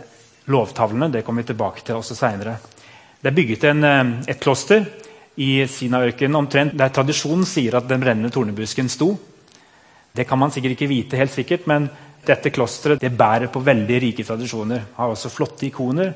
lovtavlene. 0.53 1.11
Det 1.13 1.25
kommer 1.25 1.45
vi 1.45 1.51
tilbake 1.53 1.85
til 1.85 1.99
også 1.99 2.17
seinere. 2.17 2.57
Det 3.21 3.31
er 3.31 3.37
bygget 3.37 3.69
en, 3.73 3.85
uh, 3.85 4.15
et 4.29 4.41
kloster 4.41 4.87
i 5.37 5.67
Sinaørkenen 5.69 6.39
omtrent 6.39 6.77
der 6.81 6.93
tradisjonen 6.97 7.45
sier 7.49 7.77
at 7.77 7.89
den 7.89 8.01
brennende 8.01 8.33
tornebusken 8.33 8.89
sto. 8.89 9.11
Det 10.17 10.25
kan 10.25 10.41
man 10.41 10.53
sikkert 10.53 10.79
ikke 10.79 10.89
vite 10.89 11.19
helt 11.21 11.35
sikkert, 11.35 11.67
men 11.69 11.91
dette 12.27 12.51
klosteret 12.51 13.01
det 13.03 13.13
bærer 13.15 13.51
på 13.53 13.63
veldig 13.63 14.01
rike 14.03 14.25
tradisjoner. 14.27 14.83
Har 14.97 15.13
også 15.13 15.31
flotte 15.33 15.67
ikoner. 15.69 16.13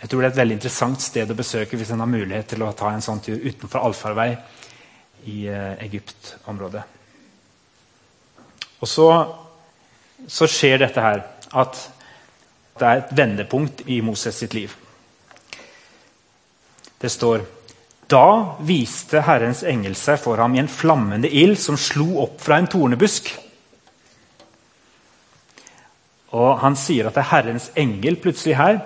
Jeg 0.00 0.10
tror 0.10 0.22
det 0.22 0.28
er 0.30 0.32
et 0.34 0.40
veldig 0.40 0.56
interessant 0.58 1.02
sted 1.02 1.30
å 1.30 1.38
besøke 1.38 1.78
hvis 1.78 1.92
en 1.94 2.02
har 2.02 2.10
mulighet 2.10 2.48
til 2.54 2.64
å 2.64 2.72
ta 2.76 2.90
en 2.90 3.04
sånn 3.04 3.20
tur 3.22 3.38
utenfor 3.38 3.84
allfarvei 3.86 4.32
i 5.30 5.44
eh, 5.46 5.84
Egypt-området. 5.86 6.82
Og 8.82 8.90
så, 8.90 9.06
så, 10.26 10.48
skjer 10.50 10.80
dette 10.82 11.04
her 11.04 11.22
at 11.62 11.78
det 12.80 12.88
er 12.88 13.02
et 13.02 13.12
vendepunkt 13.14 13.84
i 13.86 14.00
Moses 14.02 14.40
sitt 14.42 14.56
liv. 14.58 14.74
Det 16.98 17.10
står 17.10 17.44
Da 18.10 18.58
viste 18.66 19.22
Herrens 19.24 19.62
engel 19.64 19.94
seg 19.96 20.18
for 20.20 20.42
ham 20.42 20.56
i 20.56 20.60
en 20.60 20.68
flammende 20.68 21.30
ild 21.30 21.56
som 21.62 21.78
slo 21.78 22.18
opp 22.26 22.42
fra 22.42 22.58
en 22.58 22.68
tornebusk. 22.68 23.30
Og 26.32 26.58
Han 26.60 26.76
sier 26.76 27.06
at 27.06 27.14
det 27.14 27.24
er 27.24 27.32
Herrens 27.32 27.70
engel 27.76 28.16
plutselig 28.16 28.56
her. 28.56 28.80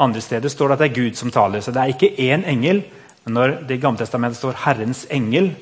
Andre 0.00 0.20
steder 0.20 0.48
står 0.48 0.68
det 0.68 0.72
at 0.72 0.84
det 0.84 0.90
er 0.90 1.02
Gud 1.02 1.18
som 1.18 1.30
taler. 1.30 1.60
Så 1.60 1.72
det 1.72 1.82
er 1.82 1.92
ikke 1.92 2.14
én 2.16 2.46
engel. 2.48 2.84
Men 3.24 3.34
når 3.34 3.58
det 3.68 3.76
i 3.76 3.82
Gammeltestamentet 3.82 4.38
står 4.38 4.52
'Herrens 4.52 5.06
engel', 5.10 5.54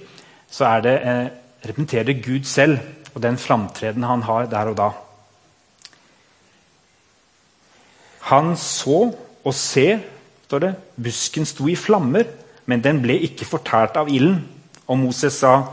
så 0.51 0.65
er 0.65 0.81
det, 0.81 0.95
eh, 1.03 1.29
representerer 1.69 2.05
det 2.05 2.25
Gud 2.25 2.45
selv 2.45 2.79
og 3.15 3.23
den 3.23 3.39
framtreden 3.39 4.03
han 4.03 4.23
har 4.23 4.47
der 4.47 4.71
og 4.71 4.77
da. 4.77 4.91
Han 8.21 8.57
så 8.57 9.15
og 9.45 9.55
se, 9.55 9.99
står 10.47 10.59
det, 10.59 10.75
busken 11.03 11.47
sto 11.47 11.69
i 11.69 11.75
flammer, 11.75 12.25
men 12.67 12.85
den 12.85 13.03
ble 13.03 13.19
ikke 13.19 13.49
fortært 13.49 13.97
av 13.97 14.09
ilden. 14.09 14.45
Og 14.87 14.99
Moses 14.99 15.33
sa, 15.33 15.65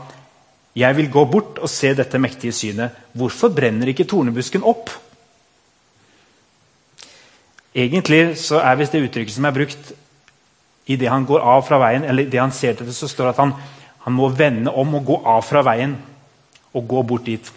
'Jeg 0.76 0.96
vil 0.96 1.10
gå 1.10 1.24
bort 1.24 1.58
og 1.58 1.68
se 1.68 1.94
dette 1.94 2.18
mektige 2.18 2.52
synet.' 2.52 2.90
'Hvorfor 3.14 3.48
brenner 3.48 3.86
ikke 3.86 4.04
tornebusken 4.04 4.62
opp?' 4.62 5.05
Egentlig 7.76 8.38
så 8.40 8.62
er 8.64 8.78
visst 8.80 8.94
det 8.96 9.02
uttrykket 9.04 9.34
som 9.36 9.44
er 9.44 9.52
brukt 9.52 9.92
idet 10.88 11.10
han 11.10 11.26
går 11.28 11.42
av 11.44 11.64
fra 11.66 11.76
veien, 11.82 12.06
eller 12.08 12.28
det 12.30 12.40
han 12.40 12.54
ser 12.54 12.76
til 12.78 12.88
det, 12.88 12.94
så 12.96 13.08
står 13.10 13.32
at 13.32 13.40
han, 13.42 13.52
han 14.06 14.14
må 14.16 14.30
vende 14.32 14.72
om 14.72 14.94
og 14.96 15.08
gå 15.10 15.16
av 15.28 15.42
fra 15.44 15.60
veien 15.66 15.96
og 16.72 16.86
gå 16.88 17.02
bort 17.10 17.26
dit. 17.26 17.50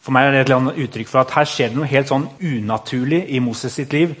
For 0.00 0.14
meg 0.14 0.30
er 0.30 0.38
det 0.38 0.54
et 0.56 0.84
uttrykk 0.86 1.10
for 1.10 1.20
at 1.20 1.34
her 1.36 1.48
skjer 1.48 1.72
det 1.72 1.80
noe 1.80 1.90
helt 1.90 2.08
sånn 2.08 2.28
unaturlig 2.40 3.24
i 3.28 3.42
Moses 3.44 3.74
sitt 3.76 3.92
liv. 3.92 4.14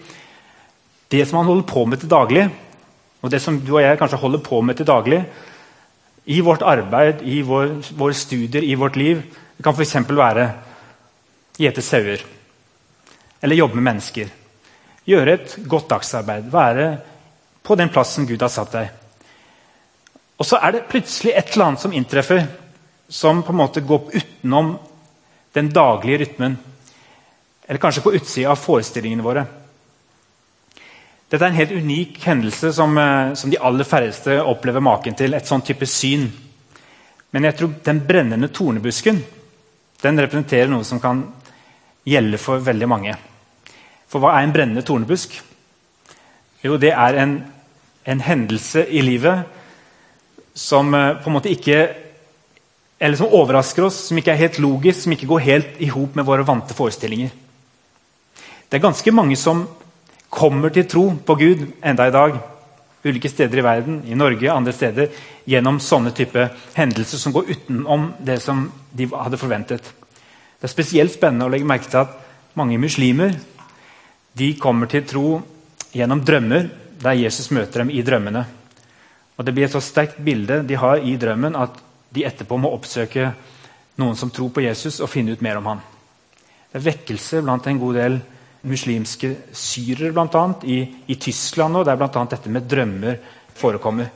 Det 1.10 1.22
som 1.26 1.40
han 1.40 1.48
holder 1.48 1.68
på 1.70 1.86
med 1.88 2.02
til 2.02 2.10
daglig, 2.10 2.44
og 3.22 3.32
det 3.32 3.40
som 3.40 3.56
du 3.62 3.72
og 3.76 3.82
jeg 3.82 3.98
kanskje 4.00 4.20
holder 4.20 4.42
på 4.44 4.60
med 4.60 4.76
til 4.76 4.88
daglig, 4.90 5.22
i 6.30 6.42
vårt 6.44 6.62
arbeid, 6.66 7.22
i 7.24 7.40
våre 7.40 8.14
studier, 8.14 8.62
i 8.62 8.76
vårt 8.76 8.96
liv 9.00 9.22
Det 9.56 9.64
kan 9.64 9.74
f.eks. 9.74 9.96
være 10.08 10.44
gjete 11.58 11.82
sauer 11.84 12.22
eller 13.40 13.56
jobbe 13.56 13.78
med 13.78 13.86
mennesker. 13.88 14.30
Gjøre 15.08 15.34
et 15.34 15.54
godt 15.68 15.90
dagsarbeid. 15.90 16.50
Være 16.52 16.88
på 17.62 17.76
den 17.78 17.92
plassen 17.92 18.26
Gud 18.28 18.42
har 18.42 18.52
satt 18.52 18.74
deg. 18.76 18.90
Og 20.40 20.46
så 20.48 20.60
er 20.60 20.76
det 20.76 20.88
plutselig 20.88 21.34
et 21.36 21.52
eller 21.52 21.70
annet 21.70 21.82
som 21.82 21.92
inntreffer, 21.92 22.46
som 23.08 23.42
på 23.44 23.52
en 23.52 23.60
måte 23.60 23.84
går 23.84 24.12
utenom 24.14 24.74
den 25.52 25.68
daglige 25.72 26.22
rytmen. 26.22 26.58
Eller 27.66 27.80
kanskje 27.80 28.04
på 28.04 28.14
utsida 28.16 28.52
av 28.52 28.60
forestillingene 28.60 29.24
våre. 29.24 29.44
Dette 31.30 31.44
er 31.44 31.52
en 31.52 31.58
helt 31.60 31.74
unik 31.76 32.24
hendelse 32.24 32.72
som, 32.74 32.96
eh, 32.98 33.34
som, 33.34 33.50
de 33.50 33.58
aller 33.58 33.84
færreste 33.84 34.40
opplever 34.42 34.80
maken 34.80 35.14
til. 35.14 35.34
Et 35.34 35.46
sånn 35.46 35.62
type 35.62 35.86
syn. 35.86 36.30
Men 37.30 37.44
jeg 37.44 37.56
tror 37.56 37.74
den 37.84 38.00
brennende 38.06 38.48
tornebusken 38.48 39.22
den 40.02 40.20
representerer 40.20 40.70
noe 40.72 40.84
som 40.84 41.00
kan 41.00 41.22
gjelde 42.08 42.38
for 42.40 42.58
veldig 42.64 42.88
mange. 42.88 43.14
For 44.10 44.22
hva 44.22 44.34
er 44.36 44.46
en 44.46 44.54
brennende 44.54 44.84
tornebusk? 44.86 45.36
Jo, 46.64 46.76
det 46.76 46.92
er 46.92 47.18
en, 47.22 47.38
en 48.04 48.22
hendelse 48.26 48.84
i 48.90 49.02
livet 49.04 49.46
som 50.54 50.94
eh, 50.94 51.14
på 51.22 51.30
en 51.30 51.36
måte 51.38 51.52
ikke 51.52 51.80
eller 53.00 53.16
som 53.16 53.32
overrasker 53.32 53.86
oss, 53.86 53.96
som 54.10 54.18
ikke 54.20 54.34
er 54.34 54.42
helt 54.42 54.58
logisk, 54.60 54.98
som 55.02 55.12
ikke 55.14 55.28
går 55.30 55.46
helt 55.46 55.78
i 55.80 55.88
hop 55.88 56.18
med 56.18 56.26
våre 56.28 56.44
vante 56.44 56.76
forestillinger. 56.76 57.30
Det 58.68 58.76
er 58.76 58.82
ganske 58.84 59.14
mange 59.16 59.38
som 59.40 59.62
kommer 60.30 60.68
til 60.68 60.84
tro 60.86 61.06
på 61.26 61.36
Gud 61.40 61.62
enda 61.80 62.06
i 62.10 62.12
dag. 62.12 62.36
Ulike 63.00 63.30
steder 63.32 63.58
i 63.58 63.64
verden, 63.64 64.02
i 64.04 64.14
Norge 64.14 64.52
andre 64.52 64.74
steder, 64.76 65.08
gjennom 65.48 65.80
sånne 65.80 66.12
type 66.12 66.44
hendelser 66.76 67.22
som 67.22 67.32
går 67.32 67.48
utenom 67.54 68.10
det 68.20 68.36
som 68.44 68.66
de 68.92 69.08
hadde 69.08 69.40
forventet. 69.40 69.80
Det 70.60 70.68
er 70.68 70.74
spesielt 70.74 71.16
spennende 71.16 71.48
å 71.48 71.54
legge 71.54 71.64
merke 71.64 71.88
til 71.88 72.04
at 72.04 72.12
mange 72.60 72.76
muslimer 72.78 73.32
de 74.32 74.54
kommer 74.58 74.90
til 74.90 75.06
tro 75.06 75.40
gjennom 75.92 76.22
drømmer, 76.24 76.68
der 77.00 77.18
Jesus 77.18 77.50
møter 77.50 77.82
dem 77.82 77.90
i 77.90 78.02
drømmene. 78.02 78.44
Og 79.36 79.44
Det 79.44 79.54
blir 79.54 79.64
et 79.64 79.72
så 79.72 79.80
sterkt 79.80 80.20
bilde 80.24 80.62
de 80.68 80.76
har 80.76 81.00
i 81.00 81.16
drømmen, 81.16 81.56
at 81.56 81.78
de 82.12 82.26
etterpå 82.28 82.58
må 82.60 82.72
oppsøke 82.74 83.32
noen 84.00 84.16
som 84.16 84.30
tror 84.30 84.50
på 84.52 84.64
Jesus, 84.64 85.00
og 85.00 85.10
finne 85.10 85.32
ut 85.32 85.42
mer 85.42 85.56
om 85.60 85.66
ham. 85.66 85.80
Det 86.70 86.78
er 86.78 86.86
vekkelse 86.86 87.42
blant 87.42 87.66
en 87.66 87.80
god 87.80 87.96
del 87.98 88.18
muslimske 88.68 89.30
syrere 89.56 90.26
annet, 90.26 90.64
i, 90.64 90.78
i 91.08 91.16
Tyskland 91.16 91.74
nå, 91.74 91.84
der 91.84 91.96
bl.a. 91.96 92.24
dette 92.28 92.52
med 92.52 92.68
drømmer 92.68 93.16
forekommer. 93.56 94.10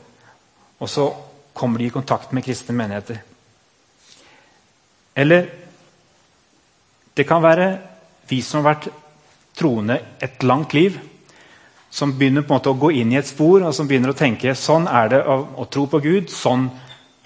Og 0.79 0.89
så 0.89 1.09
kommer 1.55 1.79
de 1.79 1.89
i 1.89 1.95
kontakt 1.95 2.33
med 2.33 2.45
kristne 2.45 2.77
menigheter. 2.77 3.23
Eller 5.17 5.49
det 7.15 7.27
kan 7.29 7.43
være 7.43 7.69
vi 8.29 8.41
som 8.43 8.61
har 8.61 8.75
vært 8.75 8.91
troende 9.57 9.99
et 10.23 10.43
langt 10.43 10.75
liv, 10.75 10.97
som 11.95 12.13
begynner 12.19 12.43
på 12.43 12.51
en 12.51 12.59
måte 12.59 12.73
å 12.73 12.79
gå 12.79 12.91
inn 12.99 13.13
i 13.15 13.21
et 13.21 13.29
spor 13.29 13.63
og 13.63 13.75
som 13.75 13.87
begynner 13.87 14.11
å 14.11 14.19
tenke 14.19 14.57
sånn 14.59 14.89
er 14.91 15.13
det 15.13 15.21
å, 15.23 15.37
å 15.63 15.67
tro 15.71 15.87
på 15.87 16.01
Gud. 16.03 16.33
Sånn 16.33 16.67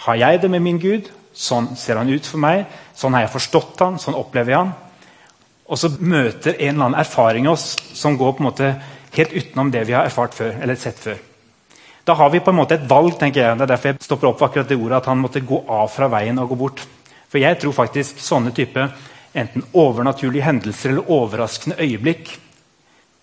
har 0.04 0.18
jeg 0.20 0.42
det 0.42 0.50
med 0.52 0.64
min 0.64 0.80
Gud. 0.82 1.08
Sånn 1.32 1.70
ser 1.78 1.96
han 1.96 2.10
ut 2.10 2.26
for 2.26 2.42
meg. 2.42 2.66
Sånn 2.98 3.16
har 3.16 3.24
jeg 3.24 3.32
forstått 3.32 3.80
han, 3.80 3.96
sånn 4.02 4.18
opplever 4.18 4.52
jeg 4.52 4.60
han. 4.60 4.74
Og 5.68 5.80
så 5.80 5.90
møter 6.00 6.56
en 6.58 6.74
eller 6.74 6.84
annen 6.90 7.00
erfaring 7.00 7.48
oss 7.48 7.70
som 7.96 8.16
går 8.20 8.36
på 8.36 8.44
en 8.44 8.48
måte 8.50 8.70
helt 9.16 9.32
utenom 9.32 9.72
det 9.72 9.86
vi 9.88 9.96
har 9.96 10.08
erfart 10.08 10.36
før, 10.36 10.54
eller 10.60 10.76
sett 10.80 11.00
før. 11.00 11.16
Da 12.08 12.14
har 12.16 12.30
vi 12.32 12.40
på 12.40 12.52
en 12.52 12.56
måte 12.56 12.78
et 12.78 12.88
valg. 12.88 13.18
tenker 13.18 13.40
jeg. 13.42 13.56
Det 13.56 13.66
er 13.66 13.72
derfor 13.72 13.88
jeg 13.88 14.04
stopper 14.04 14.28
opp 14.28 14.42
akkurat 14.42 14.68
det 14.68 14.76
ordet 14.76 14.96
at 14.96 15.06
han 15.06 15.20
måtte 15.20 15.44
gå 15.44 15.64
av 15.68 15.88
fra 15.92 16.08
veien 16.08 16.38
og 16.38 16.48
gå 16.48 16.56
bort. 16.56 16.84
For 17.28 17.40
jeg 17.40 17.58
tror 17.60 17.72
faktisk 17.76 18.20
sånne 18.24 18.52
type 18.56 18.86
enten 19.34 19.64
overnaturlige 19.72 20.44
hendelser 20.46 20.92
eller 20.92 21.10
overraskende 21.10 21.78
øyeblikk, 21.80 22.30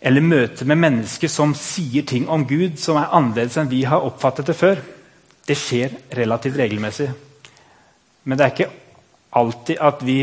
eller 0.05 0.21
møte 0.21 0.65
med 0.65 0.77
mennesker 0.77 1.31
som 1.31 1.55
sier 1.57 2.05
ting 2.05 2.27
om 2.29 2.43
Gud 2.47 2.77
som 2.81 3.00
er 3.01 3.13
annerledes 3.15 3.57
enn 3.57 3.71
vi 3.71 3.83
har 3.89 4.05
oppfattet 4.05 4.51
det 4.51 4.57
før, 4.57 4.81
det 5.45 5.57
skjer 5.57 5.95
relativt 6.17 6.57
regelmessig. 6.59 7.07
Men 8.25 8.38
det 8.38 8.45
er 8.45 8.53
ikke 8.53 8.69
alltid 9.39 9.81
at 9.81 10.03
vi 10.05 10.19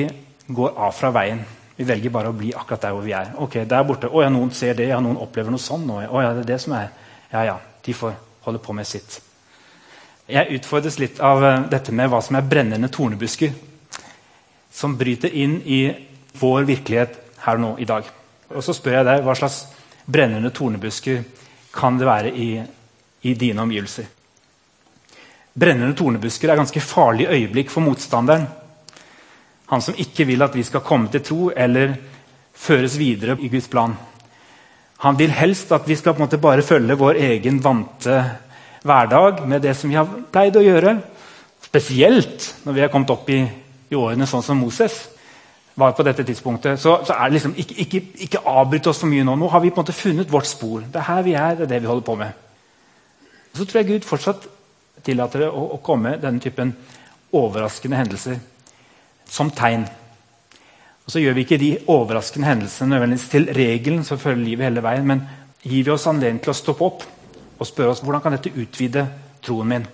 går 0.47 0.73
av 0.77 0.95
fra 0.95 1.11
veien. 1.15 1.43
Vi 1.77 1.87
velger 1.89 2.13
bare 2.15 2.31
å 2.31 2.37
bli 2.37 2.53
akkurat 2.55 2.85
der 2.85 2.95
hvor 2.95 3.05
vi 3.07 3.15
er. 3.17 3.33
Ok, 3.43 3.61
der 3.69 3.85
borte, 3.87 4.11
å 4.11 4.23
ja, 4.23 4.31
Noen 4.31 4.51
ser 4.55 4.77
det, 4.79 4.91
ja, 4.91 5.01
noen 5.01 5.21
opplever 5.23 5.55
noe 5.55 5.63
sånn. 5.63 5.89
Å 5.89 6.23
ja, 6.23 6.33
det 6.37 6.45
er 6.45 6.51
det 6.53 6.61
som 6.63 6.75
er. 6.79 6.91
Ja, 7.33 7.45
ja, 7.49 7.59
de 7.87 7.95
får 7.97 8.17
holde 8.47 8.63
på 8.63 8.75
med 8.77 8.87
sitt. 8.87 9.21
Jeg 10.31 10.59
utfordres 10.59 10.99
litt 11.03 11.21
av 11.25 11.43
uh, 11.43 11.65
dette 11.71 11.95
med 11.95 12.11
hva 12.11 12.21
som 12.23 12.37
er 12.39 12.47
brennende 12.47 12.91
tornebusker. 12.93 13.55
Som 14.73 14.97
bryter 14.99 15.35
inn 15.35 15.59
i 15.65 15.85
vår 16.41 16.67
virkelighet 16.69 17.19
her 17.45 17.59
og 17.59 17.65
nå 17.65 17.73
i 17.83 17.89
dag. 17.89 18.09
Og 18.53 18.65
så 18.65 18.75
spør 18.77 18.99
jeg 19.01 19.09
deg 19.09 19.25
hva 19.27 19.37
slags 19.37 19.65
brennende 20.07 20.53
tornebusker 20.55 21.23
kan 21.73 21.99
det 21.99 22.09
være 22.09 22.33
i, 22.33 22.49
i 23.29 23.35
dine 23.39 23.63
omgivelser. 23.65 24.09
Brennende 25.53 25.97
tornebusker 25.97 26.51
er 26.51 26.61
ganske 26.61 26.81
farlige 26.81 27.33
øyeblikk 27.33 27.71
for 27.73 27.85
motstanderen. 27.85 28.47
Han 29.73 29.85
som 29.85 29.97
ikke 29.99 30.27
vil 30.29 30.45
at 30.45 30.57
vi 30.57 30.65
skal 30.65 30.85
komme 30.85 31.09
til 31.13 31.25
tro 31.25 31.51
eller 31.57 31.95
føres 32.53 32.99
videre 33.01 33.37
i 33.41 33.49
Guds 33.53 33.69
plan. 33.73 33.95
Han 35.03 35.19
vil 35.19 35.33
helst 35.35 35.73
at 35.73 35.89
vi 35.89 35.97
skal 35.97 36.15
på 36.15 36.23
en 36.23 36.27
måte 36.27 36.41
bare 36.41 36.63
følge 36.63 36.99
vår 36.99 37.19
egen 37.19 37.59
vante 37.65 38.19
hverdag 38.87 39.43
med 39.49 39.63
det 39.65 39.75
som 39.77 39.91
vi 39.91 39.97
har 39.99 40.09
pleid 40.33 40.57
å 40.57 40.65
gjøre. 40.65 40.97
Spesielt 41.63 42.49
når 42.67 42.77
vi 42.77 42.85
har 42.85 42.93
kommet 42.93 43.11
opp 43.11 43.31
i, 43.33 43.41
i 43.93 43.99
årene 43.99 44.29
sånn 44.29 44.45
som 44.45 44.61
Moses 44.61 44.97
var 45.75 45.95
på 45.97 46.05
dette 46.05 46.25
tidspunktet. 46.29 46.81
Så, 46.81 46.99
så 47.07 47.17
er 47.17 47.29
det 47.29 47.39
liksom, 47.39 47.55
ikke, 47.57 47.77
ikke, 47.85 48.03
ikke 48.27 48.43
avbryt 48.49 48.89
oss 48.91 49.01
for 49.01 49.13
mye 49.13 49.25
nå. 49.25 49.37
Nå 49.41 49.49
har 49.53 49.63
vi 49.63 49.71
på 49.71 49.81
en 49.81 49.87
måte 49.87 49.97
funnet 49.97 50.33
vårt 50.33 50.49
spor. 50.51 50.83
Det 50.85 51.01
er 51.01 51.09
her 51.09 51.23
vi 51.27 51.37
er, 51.39 51.55
det 51.57 51.67
er 51.67 51.73
det 51.75 51.81
vi 51.85 51.91
holder 51.91 52.09
på 52.09 52.17
med. 52.21 52.43
Så 53.53 53.65
tror 53.65 53.81
jeg 53.81 53.91
Gud 53.91 54.09
fortsatt 54.09 54.49
tillater 55.05 55.47
det 55.47 55.51
å, 55.51 55.65
å 55.77 55.81
komme 55.85 56.17
denne 56.21 56.41
typen 56.41 56.75
overraskende 57.33 57.99
hendelser 57.99 58.39
som 59.29 59.51
tegn. 59.55 59.87
Og 61.03 61.11
Så 61.11 61.23
gjør 61.23 61.37
vi 61.37 61.47
ikke 61.47 61.61
de 61.61 61.73
overraskende 61.91 62.49
hendelsene 62.49 62.93
nødvendigvis 62.93 63.31
til 63.33 63.49
regelen 63.57 64.05
som 64.07 64.21
følger 64.21 64.45
livet 64.45 64.69
hele 64.69 64.85
veien, 64.85 65.09
men 65.09 65.25
gir 65.63 65.87
vi 65.87 65.95
oss 65.95 66.07
anledning 66.11 66.43
til 66.45 66.53
å 66.53 66.59
stoppe 66.59 66.87
opp 66.87 67.05
og 67.59 67.69
spørre 67.69 67.95
oss 67.95 68.03
hvordan 68.05 68.23
kan 68.23 68.37
dette 68.37 68.53
utvide 68.55 69.07
troen 69.43 69.69
min. 69.69 69.87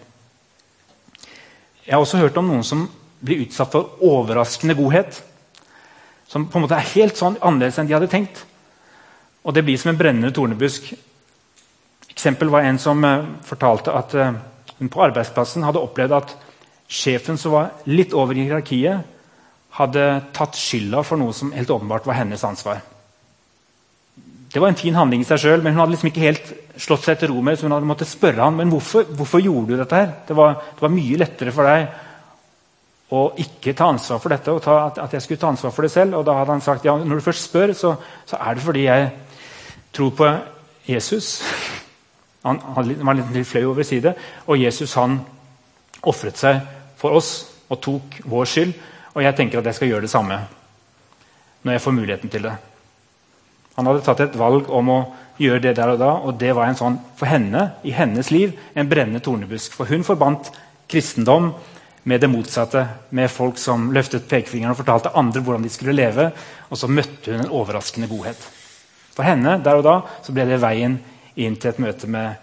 Jeg 1.87 1.95
har 1.95 2.05
også 2.05 2.21
hørt 2.21 2.37
om 2.37 2.50
noen 2.50 2.67
som 2.67 2.85
blir 3.20 3.44
utsatt 3.46 3.72
for 3.72 4.02
overraskende 4.04 4.76
godhet. 4.78 5.22
Som 6.28 6.46
på 6.48 6.58
en 6.58 6.66
måte 6.66 6.76
er 6.76 6.92
helt 6.94 7.18
sånn 7.18 7.38
annerledes 7.40 7.78
enn 7.80 7.88
de 7.88 7.96
hadde 7.96 8.10
tenkt. 8.12 8.44
Og 9.44 9.54
det 9.56 9.64
blir 9.64 9.78
som 9.80 9.92
en 9.92 10.00
brennende 10.00 10.32
tornebusk. 10.34 10.90
Eksempel 12.10 12.50
var 12.52 12.66
en 12.66 12.80
som 12.82 13.04
uh, 13.04 13.25
fortalte 13.46 13.94
at 13.94 14.14
uh, 14.18 14.37
hun 14.78 14.90
på 14.92 15.02
arbeidsplassen 15.06 15.64
hadde 15.66 15.82
opplevd 15.82 16.16
at 16.18 16.34
sjefen 16.88 17.38
som 17.40 17.54
var 17.54 17.72
litt 17.88 18.14
over 18.16 18.37
i 18.37 18.46
hierarkiet, 18.46 19.16
hadde 19.78 20.04
tatt 20.34 20.56
skylda 20.58 21.02
for 21.06 21.20
noe 21.20 21.34
som 21.37 21.52
helt 21.54 21.70
åpenbart 21.70 22.06
var 22.08 22.18
hennes 22.20 22.44
ansvar. 22.44 22.80
Det 24.48 24.54
Det 24.54 24.60
var 24.60 24.68
en 24.68 24.80
fin 24.80 24.94
handling 24.94 25.20
i 25.20 25.25
seg 25.28 25.38
sjøl, 25.38 25.62
men 25.62 25.75
hun 25.75 25.80
hadde 25.82 25.92
liksom 25.92 26.08
ikke 26.08 26.25
helt 26.25 26.52
slått 26.80 27.04
seg 27.04 27.18
til 27.20 27.28
ro 27.28 27.42
med 27.44 27.58
så 27.58 27.66
hun 27.66 27.75
hadde 27.76 27.87
måttet 27.87 28.08
spørre 28.08 28.42
han, 28.42 28.56
men 28.56 28.70
hvorfor, 28.72 29.04
hvorfor 29.04 29.42
gjorde 29.44 29.75
du 29.75 29.76
dette. 29.76 29.94
her? 29.94 30.12
Det 30.26 30.37
var, 30.37 30.54
det 30.75 30.82
var, 30.82 30.94
mye 30.94 31.18
lettere 31.20 31.52
for 31.52 31.68
deg 31.68 31.87
å 33.09 33.23
ikke 33.41 33.73
ta 33.73 33.88
ansvar 33.88 34.21
for 34.21 34.35
dette, 34.35 34.53
og 34.53 34.61
ta, 34.62 34.77
at 34.93 35.15
jeg 35.17 35.25
skulle 35.25 35.41
ta 35.41 35.49
ansvar 35.53 35.73
for 35.73 35.87
det 35.87 35.93
selv. 35.95 36.19
Og 36.19 36.27
da 36.29 36.37
hadde 36.37 36.57
han 36.57 36.65
sagt 36.65 36.85
ja, 36.85 36.97
når 36.99 37.21
du 37.21 37.25
først 37.25 37.49
spør, 37.49 37.73
så, 37.77 37.95
så 38.29 38.41
er 38.41 38.57
det 38.57 38.65
fordi 38.65 38.85
jeg 38.85 39.09
tror 39.97 40.11
på 40.19 40.29
Jesus. 40.88 41.31
Han, 42.45 42.61
han 42.77 42.93
var 43.07 43.19
litt 43.19 43.49
flau 43.49 43.71
over 43.71 43.85
å 43.85 43.88
si 43.88 44.00
det. 44.05 44.12
Og 44.47 44.61
Jesus 44.61 44.93
han 45.00 45.19
ofret 46.09 46.38
seg 46.38 46.61
for 47.00 47.17
oss 47.19 47.33
og 47.69 47.81
tok 47.85 48.21
vår 48.29 48.49
skyld. 48.53 48.77
Og 49.17 49.25
jeg 49.25 49.37
tenker 49.38 49.61
at 49.61 49.71
jeg 49.71 49.81
skal 49.81 49.93
gjøre 49.93 50.07
det 50.07 50.12
samme 50.12 50.38
når 51.65 51.75
jeg 51.75 51.83
får 51.83 51.97
muligheten 51.97 52.31
til 52.33 52.45
det. 52.47 52.53
Han 53.79 53.88
hadde 53.88 54.05
tatt 54.07 54.21
et 54.23 54.37
valg 54.38 54.69
om 54.75 54.93
å 54.93 54.99
gjøre 55.38 55.62
det 55.69 55.75
der 55.79 55.93
og 55.93 55.99
da, 56.00 56.12
og 56.27 56.38
det 56.38 56.50
var 56.57 56.67
en 56.67 56.79
sånn, 56.79 56.97
for 57.19 57.31
henne 57.31 57.65
i 57.87 57.93
hennes 57.95 58.31
liv 58.35 58.55
en 58.75 58.88
brennende 58.91 59.23
tornebusk. 59.23 59.75
For 59.75 59.91
hun 59.91 60.07
forbandt 60.07 60.50
kristendom 60.91 61.53
med 62.09 62.21
det 62.21 62.31
motsatte, 62.33 62.87
med 63.11 63.31
folk 63.31 63.59
som 63.61 63.91
løftet 63.93 64.29
pekefingeren 64.31 64.73
og 64.73 64.81
fortalte 64.81 65.12
andre 65.19 65.43
hvordan 65.45 65.67
de 65.67 65.73
skulle 65.73 65.97
leve. 65.97 66.31
Og 66.71 66.81
så 66.81 66.88
møtte 66.88 67.35
hun 67.35 67.45
en 67.45 67.53
overraskende 67.61 68.09
godhet. 68.09 68.41
For 69.12 69.27
henne 69.27 69.59
der 69.65 69.81
og 69.81 69.85
da 69.85 69.95
så 70.25 70.33
ble 70.33 70.47
det 70.49 70.61
veien 70.62 70.97
inn 71.38 71.59
til 71.61 71.73
et 71.73 71.81
møte 71.83 72.09
med, 72.11 72.38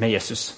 med 0.00 0.14
Jesus. 0.16 0.48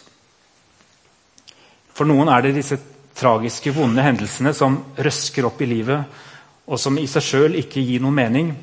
For 1.97 2.09
noen 2.09 2.31
er 2.33 2.45
det 2.45 2.57
disse 2.57 2.79
tragiske, 3.17 3.73
vonde 3.77 4.05
hendelsene 4.05 4.53
som 4.57 4.79
røsker 4.97 5.49
opp 5.49 5.61
i 5.65 5.69
livet, 5.69 6.23
og 6.67 6.81
som 6.81 6.97
i 6.99 7.07
seg 7.09 7.25
sjøl 7.25 7.59
ikke 7.61 7.85
gir 7.85 8.03
noen 8.05 8.17
mening, 8.17 8.55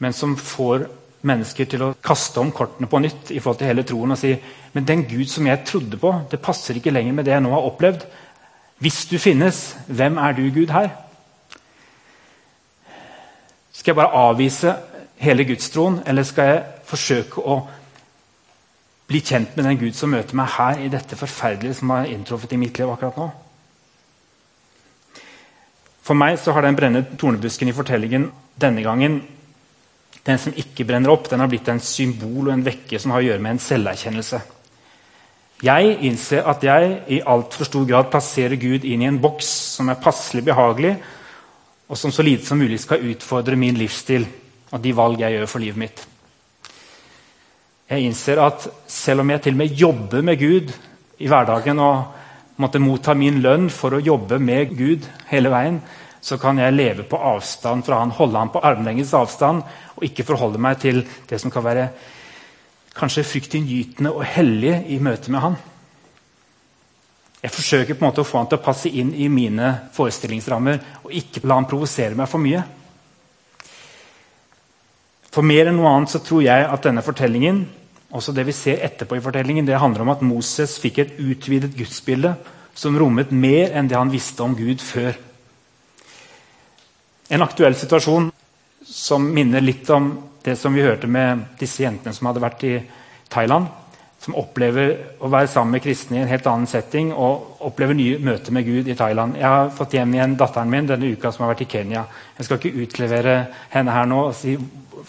men 0.00 0.16
som 0.16 0.36
får 0.36 0.86
mennesker 1.28 1.68
til 1.70 1.84
å 1.84 1.94
kaste 2.02 2.40
om 2.42 2.50
kortene 2.54 2.88
på 2.90 3.00
nytt 3.02 3.30
i 3.30 3.40
forhold 3.40 3.60
til 3.60 3.70
hele 3.70 3.84
troen 3.86 4.14
og 4.14 4.18
si 4.18 4.32
men 4.72 4.86
den 4.88 5.04
Gud 5.04 5.28
som 5.28 5.46
jeg 5.46 5.64
trodde 5.68 5.98
på, 6.00 6.12
det 6.30 6.40
passer 6.40 6.78
ikke 6.78 6.92
lenger 6.94 7.12
med 7.12 7.28
det 7.28 7.34
jeg 7.34 7.44
nå 7.44 7.50
har 7.52 7.66
opplevd. 7.68 8.06
Hvis 8.82 9.04
du 9.06 9.18
finnes, 9.22 9.76
hvem 9.86 10.16
er 10.18 10.32
du, 10.34 10.42
Gud, 10.50 10.72
her? 10.74 10.88
Skal 13.72 13.92
jeg 13.92 13.96
bare 13.96 14.24
avvise 14.28 14.74
hele 15.22 15.44
gudstroen, 15.46 16.00
eller 16.06 16.26
skal 16.26 16.48
jeg 16.48 16.64
forsøke 16.90 17.44
å 17.46 17.60
bli 19.06 19.20
kjent 19.22 19.54
med 19.54 19.68
den 19.68 19.78
Gud 19.78 19.94
som 19.94 20.10
møter 20.10 20.34
meg 20.38 20.50
her 20.56 20.82
i 20.82 20.90
dette 20.90 21.18
forferdelige 21.18 21.78
som 21.78 21.92
har 21.94 22.10
inntruffet 22.10 22.56
i 22.56 22.58
mitt 22.58 22.80
liv 22.80 22.90
akkurat 22.90 23.20
nå? 23.20 23.28
For 26.02 26.18
meg 26.18 26.40
så 26.42 26.54
har 26.56 26.66
den 26.66 26.78
brennende 26.78 27.18
tornebusken 27.18 27.70
i 27.70 27.76
fortellingen 27.76 28.26
denne 28.58 28.82
gangen 28.82 29.20
den 30.26 30.38
som 30.38 30.54
ikke 30.58 30.86
brenner 30.86 31.10
opp, 31.10 31.30
den 31.30 31.42
har 31.42 31.50
blitt 31.50 31.70
en 31.70 31.82
symbol 31.82 32.48
og 32.48 32.52
en 32.54 32.66
vekke 32.66 32.98
som 33.02 33.14
har 33.14 33.22
å 33.22 33.26
gjøre 33.26 33.42
med 33.42 33.56
en 33.56 33.62
selverkjennelse. 33.62 34.42
Jeg 35.62 35.96
innser 36.08 36.46
at 36.50 36.64
jeg 36.66 36.94
i 37.14 37.20
altfor 37.22 37.68
stor 37.68 37.84
grad 37.86 38.08
plasserer 38.10 38.58
Gud 38.58 38.82
inn 38.82 39.04
i 39.04 39.06
en 39.06 39.20
boks 39.22 39.50
som 39.76 39.92
er 39.92 40.00
passelig 40.02 40.42
behagelig, 40.48 40.96
og 41.86 41.98
som 41.98 42.10
så 42.10 42.24
lite 42.26 42.48
som 42.48 42.58
mulig 42.58 42.80
skal 42.82 43.04
utfordre 43.12 43.58
min 43.58 43.78
livsstil 43.78 44.26
og 44.72 44.80
de 44.82 44.94
valg 44.96 45.20
jeg 45.20 45.36
gjør 45.36 45.50
for 45.50 45.62
livet 45.62 45.78
mitt. 45.78 46.02
Jeg 47.92 48.08
innser 48.08 48.40
at 48.40 48.66
selv 48.88 49.22
om 49.22 49.30
jeg 49.30 49.42
til 49.44 49.54
og 49.54 49.60
med 49.60 49.80
jobber 49.84 50.22
med 50.24 50.40
Gud 50.40 50.72
i 51.20 51.28
hverdagen 51.28 51.82
og 51.84 52.58
måtte 52.62 52.80
motta 52.80 53.14
min 53.14 53.42
lønn 53.44 53.68
for 53.70 53.94
å 53.94 54.00
jobbe 54.02 54.38
med 54.42 54.72
Gud 54.78 55.06
hele 55.28 55.52
veien, 55.52 55.78
så 56.22 56.38
kan 56.40 56.58
jeg 56.58 56.74
leve 56.74 57.04
på 57.06 57.18
avstand 57.18 57.84
fra 57.84 57.98
han, 58.00 58.14
holde 58.14 58.38
han 58.38 58.50
på 58.54 58.62
armlengdes 58.64 59.12
avstand 59.18 59.62
og 59.96 60.06
ikke 60.06 60.26
forholde 60.26 60.60
meg 60.62 60.78
til 60.80 61.02
det 61.28 61.40
som 61.42 61.52
kan 61.52 61.66
være 61.66 61.88
kanskje 62.96 63.24
fryktinngytende 63.26 64.12
og 64.12 64.24
hellig 64.28 64.74
i 64.92 64.98
møte 65.02 65.32
med 65.32 65.44
han. 65.44 65.58
Jeg 67.42 67.50
forsøker 67.50 67.96
på 67.96 68.04
en 68.04 68.10
måte 68.10 68.22
å 68.22 68.28
få 68.28 68.38
han 68.38 68.50
til 68.50 68.60
å 68.60 68.64
passe 68.64 68.90
inn 68.90 69.10
i 69.18 69.26
mine 69.32 69.72
forestillingsrammer 69.96 70.78
og 71.02 71.14
ikke 71.18 71.42
la 71.42 71.58
han 71.58 71.66
provosere 71.70 72.14
meg 72.18 72.30
for 72.30 72.42
mye. 72.42 72.62
For 75.32 75.42
mer 75.42 75.70
enn 75.70 75.80
noe 75.80 75.90
annet 75.90 76.12
så 76.12 76.20
tror 76.22 76.44
jeg 76.44 76.68
at 76.68 76.84
denne 76.84 77.02
fortellingen 77.02 77.64
også 78.12 78.34
det 78.36 78.44
vi 78.44 78.52
ser 78.52 78.82
etterpå 78.84 79.16
i 79.16 79.22
fortellingen, 79.24 79.64
det 79.64 79.78
handler 79.80 80.04
om 80.04 80.12
at 80.12 80.24
Moses 80.24 80.76
fikk 80.80 80.98
et 81.00 81.14
utvidet 81.16 81.72
gudsbilde 81.72 82.34
som 82.76 82.96
rommet 83.00 83.32
mer 83.32 83.72
enn 83.72 83.88
det 83.88 83.96
han 83.96 84.12
visste 84.12 84.44
om 84.44 84.52
Gud 84.56 84.84
før. 84.84 85.16
En 87.32 87.44
aktuell 87.44 87.76
situasjon 87.78 88.28
som 88.84 89.24
minner 89.32 89.64
litt 89.64 89.88
om 89.94 90.10
det 90.44 90.56
som 90.58 90.74
vi 90.74 90.82
hørte 90.84 91.06
med 91.10 91.46
disse 91.60 91.84
jentene 91.84 92.14
som 92.14 92.28
hadde 92.28 92.42
vært 92.42 92.64
i 92.66 92.74
Thailand. 93.32 93.68
Som 94.22 94.36
opplever 94.38 94.92
å 95.18 95.30
være 95.32 95.50
sammen 95.50 95.74
med 95.76 95.82
kristne 95.82 96.20
i 96.20 96.22
en 96.22 96.30
helt 96.30 96.46
annen 96.46 96.68
setting 96.70 97.10
og 97.10 97.62
opplever 97.66 97.96
nye 97.98 98.20
møter 98.22 98.54
med 98.54 98.66
Gud 98.68 98.90
i 98.90 98.96
Thailand. 98.98 99.34
Jeg 99.38 99.48
har 99.50 99.72
fått 99.74 99.96
hjem 99.98 100.14
igjen 100.14 100.36
datteren 100.38 100.70
min 100.70 100.90
denne 100.90 101.10
uka 101.10 101.32
som 101.32 101.44
har 101.44 101.54
vært 101.54 101.64
i 101.66 101.70
Kenya. 101.72 102.04
Jeg 102.38 102.46
skal 102.46 102.60
ikke 102.60 102.84
utlevere 102.84 103.36
henne 103.74 103.94
her 103.96 104.06
nå 104.06 104.20
og 104.28 104.36
si, 104.38 104.54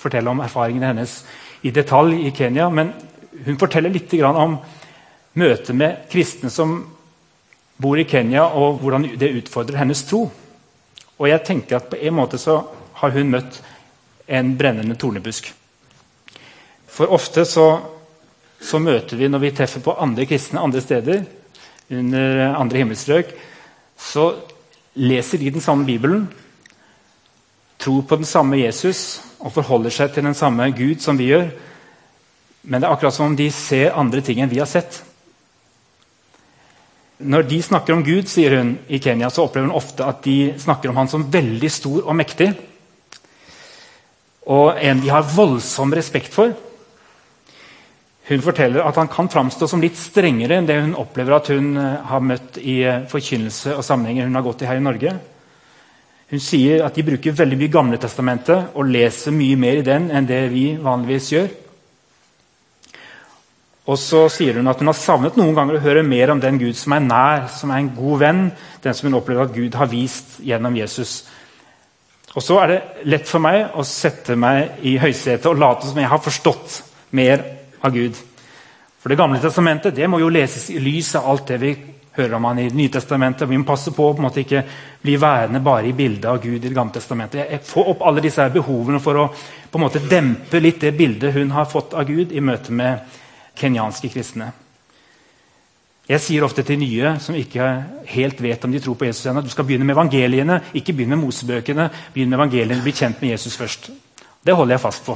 fortelle 0.02 0.34
om 0.34 0.42
erfaringene 0.42 0.90
hennes 0.94 1.20
i 1.64 1.72
detalj 1.72 2.26
i 2.28 2.34
Kenya, 2.36 2.70
men 2.74 2.90
hun 3.46 3.60
forteller 3.62 3.94
litt 3.94 4.14
om 4.24 4.58
møtet 5.40 5.76
med 5.76 6.08
kristne 6.12 6.50
som 6.54 6.80
bor 7.78 8.00
i 8.00 8.08
Kenya, 8.10 8.46
og 8.46 8.82
hvordan 8.82 9.08
det 9.20 9.32
utfordrer 9.44 9.82
hennes 9.82 10.04
tro. 10.10 10.26
Og 11.20 11.30
jeg 11.30 11.46
tenker 11.46 11.78
at 11.78 11.90
på 11.92 12.02
en 12.02 12.18
måte 12.18 12.40
så 12.42 12.60
har 13.00 13.14
hun 13.14 13.32
møtt 13.34 13.62
en 14.28 14.54
brennende 14.58 14.96
tornebusk. 15.00 15.50
For 16.88 17.12
ofte 17.12 17.46
så, 17.50 17.68
så 18.62 18.80
møter 18.80 19.18
vi, 19.18 19.28
når 19.28 19.42
vi 19.44 19.54
treffer 19.58 19.84
på 19.84 19.96
andre 20.00 20.28
kristne 20.30 20.62
andre 20.62 20.82
steder, 20.84 21.24
under 21.94 22.56
andre 22.56 22.84
himmelstrøk, 22.84 23.34
så 24.00 24.32
leser 24.96 25.42
de 25.42 25.52
den 25.54 25.62
samme 25.62 25.86
Bibelen, 25.86 26.28
tror 27.80 28.06
på 28.08 28.16
den 28.16 28.30
samme 28.30 28.62
Jesus 28.62 29.22
og 29.44 29.52
forholder 29.52 29.92
seg 29.92 30.14
til 30.14 30.24
den 30.24 30.38
samme 30.38 30.70
Gud 30.72 31.02
som 31.04 31.18
vi 31.20 31.32
gjør. 31.34 31.50
Men 32.64 32.80
det 32.80 32.88
er 32.88 32.94
akkurat 32.96 33.16
som 33.16 33.32
om 33.32 33.36
de 33.36 33.50
ser 33.52 33.98
andre 34.00 34.22
ting 34.24 34.40
enn 34.40 34.52
vi 34.52 34.62
har 34.62 34.70
sett. 34.70 35.02
Når 37.24 37.46
de 37.48 37.60
snakker 37.64 37.96
om 37.96 38.04
Gud, 38.04 38.28
sier 38.32 38.56
hun 38.58 38.78
i 38.88 39.00
Kenya, 39.04 39.30
så 39.30 39.46
opplever 39.46 39.68
hun 39.68 39.76
ofte 39.76 40.06
at 40.08 40.24
de 40.26 40.54
snakker 40.60 40.92
om 40.92 41.02
han 41.02 41.12
som 41.12 41.26
veldig 41.32 41.72
stor 41.72 42.06
og 42.06 42.16
mektig. 42.20 42.54
Og 44.52 44.76
en 44.76 45.00
de 45.00 45.12
har 45.12 45.28
voldsom 45.36 45.94
respekt 45.96 46.34
for. 46.34 46.54
Hun 48.28 48.44
forteller 48.44 48.86
at 48.88 48.96
han 48.96 49.10
kan 49.12 49.30
framstå 49.32 49.68
som 49.68 49.82
litt 49.84 50.00
strengere 50.00 50.58
enn 50.60 50.68
det 50.68 50.80
hun 50.80 50.96
opplever 50.96 51.36
at 51.36 51.50
hun 51.52 51.74
eh, 51.76 52.04
har 52.08 52.24
møtt 52.24 52.60
i 52.62 52.80
eh, 52.88 53.04
forkynnelse 53.12 53.76
og 53.76 53.84
sammenhenger 53.84 54.30
hun 54.30 54.40
har 54.40 54.46
gått 54.46 54.64
i 54.64 54.70
her 54.70 54.80
i 54.80 54.84
Norge. 54.84 55.18
Hun 56.32 56.42
sier 56.42 56.86
at 56.86 56.96
de 56.96 57.04
bruker 57.06 57.36
veldig 57.36 57.60
mye 57.60 57.74
Gamle 57.74 58.00
testamentet 58.00 58.78
og 58.80 58.88
leser 58.88 59.36
mye 59.36 59.60
mer 59.60 59.82
i 59.82 59.86
den 59.86 60.08
enn 60.08 60.30
det 60.30 60.40
vi 60.54 60.70
vanligvis 60.82 61.28
gjør. 61.36 61.52
Og 63.92 64.00
så 64.00 64.24
sier 64.32 64.56
hun 64.56 64.72
at 64.72 64.80
hun 64.80 64.88
har 64.88 64.96
savnet 64.96 65.36
noen 65.36 65.56
ganger 65.58 65.76
å 65.76 65.84
høre 65.84 66.06
mer 66.08 66.32
om 66.32 66.40
den 66.40 66.62
Gud 66.62 66.78
som 66.80 66.96
er 66.96 67.04
nær, 67.04 67.50
som 67.52 67.74
er 67.74 67.84
en 67.84 67.92
god 67.98 68.22
venn, 68.22 68.44
den 68.82 68.96
som 68.96 69.10
hun 69.10 69.20
opplever 69.20 69.50
at 69.50 69.56
Gud 69.56 69.76
har 69.76 69.92
vist 69.92 70.38
gjennom 70.40 70.78
Jesus. 70.80 71.26
Og 72.34 72.42
så 72.42 72.58
er 72.64 72.72
det 72.72 73.08
lett 73.14 73.30
for 73.30 73.44
meg 73.44 73.76
å 73.78 73.86
sette 73.86 74.36
meg 74.40 74.84
i 74.90 74.96
høysetet 75.02 75.46
og 75.52 75.60
late 75.62 75.90
som 75.90 76.00
jeg 76.02 76.10
har 76.10 76.22
forstått 76.22 76.80
mer 77.14 77.44
av 77.86 77.94
Gud. 77.94 78.18
For 79.04 79.10
Det 79.12 79.20
gamle 79.20 79.42
testamentet 79.44 79.96
det 79.96 80.08
må 80.10 80.22
jo 80.22 80.32
leses 80.34 80.70
i 80.72 80.80
lys 80.82 81.14
av 81.20 81.28
alt 81.30 81.48
det 81.52 81.60
vi 81.62 81.74
hører 82.16 82.38
om 82.38 82.46
han 82.46 82.60
i 82.62 82.70
Nytestamentet. 82.70 83.50
Vi 83.50 83.58
må 83.58 83.66
passe 83.68 83.92
på 83.92 84.06
å 84.08 84.14
på 84.14 84.22
en 84.22 84.28
måte 84.28 84.42
ikke 84.44 84.64
bli 85.02 85.18
værende 85.20 85.62
bare 85.66 85.90
i 85.90 85.96
bildet 85.98 86.30
av 86.30 86.42
Gud 86.42 86.56
i 86.56 86.68
Det 86.68 86.74
gamle 86.74 86.94
testamentet. 86.94 87.46
Jeg 87.52 87.66
får 87.68 87.94
opp 87.94 88.06
alle 88.08 88.24
disse 88.24 88.50
behovene 88.54 89.02
for 89.04 89.20
å 89.20 89.28
på 89.70 89.80
en 89.80 89.86
måte 89.86 90.02
dempe 90.10 90.62
litt 90.62 90.82
det 90.82 90.94
bildet 90.98 91.34
hun 91.34 91.52
har 91.52 91.70
fått 91.70 91.94
av 91.94 92.06
Gud 92.08 92.32
i 92.32 92.42
møte 92.42 92.72
med 92.72 93.20
kenyanske 93.60 94.10
kristne. 94.14 94.54
Jeg 96.04 96.20
sier 96.20 96.44
ofte 96.44 96.66
til 96.68 96.82
nye 96.82 97.14
som 97.24 97.36
ikke 97.40 97.66
helt 98.12 98.42
vet 98.44 98.66
om 98.68 98.72
de 98.74 98.80
tror 98.84 98.98
på 99.00 99.08
Jesus 99.08 99.30
ennå, 99.30 99.40
du 99.40 99.52
skal 99.52 99.64
begynne 99.64 99.86
med 99.88 99.96
evangeliene, 99.96 100.58
ikke 100.76 100.92
begynne 100.92 101.16
med 101.16 101.24
Mosebøkene. 101.24 101.86
Begynn 102.12 102.34
med 102.34 102.42
evangeliene, 102.42 102.84
bli 102.84 102.92
kjent 102.92 103.22
med 103.24 103.32
Jesus 103.32 103.56
først. 103.56 103.88
Det 104.44 104.56
holder 104.56 104.76
jeg 104.76 104.84
fast 104.84 105.06
på. 105.06 105.16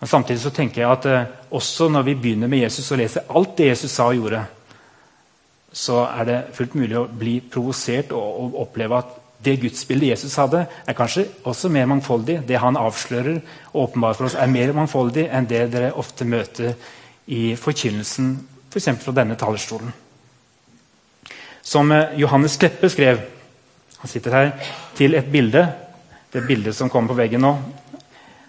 Men 0.00 0.10
Samtidig 0.10 0.42
så 0.42 0.52
tenker 0.52 0.82
jeg 0.82 0.90
at 0.90 1.08
eh, 1.08 1.30
også 1.50 1.88
når 1.88 2.04
vi 2.10 2.14
begynner 2.14 2.50
med 2.52 2.60
Jesus 2.66 2.90
og 2.92 3.00
leser 3.00 3.24
alt 3.32 3.56
det 3.56 3.70
Jesus 3.70 3.90
sa 3.90 4.10
og 4.10 4.20
gjorde, 4.20 4.42
så 5.72 6.02
er 6.04 6.28
det 6.28 6.36
fullt 6.56 6.76
mulig 6.76 7.00
å 7.00 7.08
bli 7.08 7.38
provosert 7.40 8.12
og, 8.12 8.28
og 8.44 8.60
oppleve 8.66 9.00
at 9.00 9.16
det 9.44 9.56
gudsbildet 9.62 10.12
Jesus 10.12 10.36
hadde, 10.36 10.64
er 10.86 10.98
kanskje 10.98 11.24
også 11.48 11.70
mer 11.72 11.88
mangfoldig. 11.88 12.42
Det 12.44 12.60
han 12.60 12.76
avslører 12.76 13.40
og 13.72 13.82
åpenbarer 13.86 14.20
for 14.20 14.28
oss, 14.28 14.36
er 14.36 14.52
mer 14.52 14.76
mangfoldig 14.76 15.28
enn 15.32 15.48
det 15.48 15.64
dere 15.72 15.92
ofte 15.96 16.28
møter 16.28 16.74
i 17.32 17.54
forkynnelsen 17.56 18.32
f.eks. 18.70 18.88
Fra 19.02 19.14
denne 19.16 19.36
talerstolen. 19.38 19.92
Som 21.62 21.92
eh, 21.92 22.16
Johannes 22.20 22.56
Kleppe 22.56 22.90
skrev 22.90 23.20
Han 23.98 24.08
sitter 24.08 24.30
her 24.30 24.50
til 24.94 25.16
et 25.18 25.26
bilde. 25.26 25.64
Det 26.32 26.44
bildet 26.46 26.76
som 26.76 26.90
kommer 26.92 27.10
på 27.10 27.18
veggen 27.18 27.40
nå, 27.42 27.50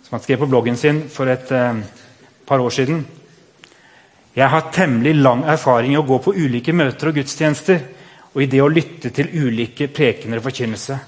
som 0.04 0.18
han 0.18 0.22
skrev 0.22 0.44
på 0.44 0.50
bloggen 0.52 0.76
sin 0.78 1.06
for 1.10 1.32
et 1.32 1.52
eh, 1.56 1.80
par 2.46 2.60
år 2.62 2.70
siden. 2.76 3.00
Jeg 4.36 4.50
har 4.50 4.70
temmelig 4.72 5.16
lang 5.16 5.42
erfaring 5.50 5.96
i 5.96 5.98
å 5.98 6.06
gå 6.06 6.20
på 6.22 6.36
ulike 6.38 6.76
møter 6.76 7.10
og 7.10 7.18
gudstjenester 7.18 7.80
og 8.30 8.44
i 8.44 8.50
det 8.52 8.62
å 8.62 8.70
lytte 8.70 9.10
til 9.16 9.32
ulike 9.34 9.88
prekener 9.90 10.38
og 10.38 10.46
forkynnelse. 10.46 11.00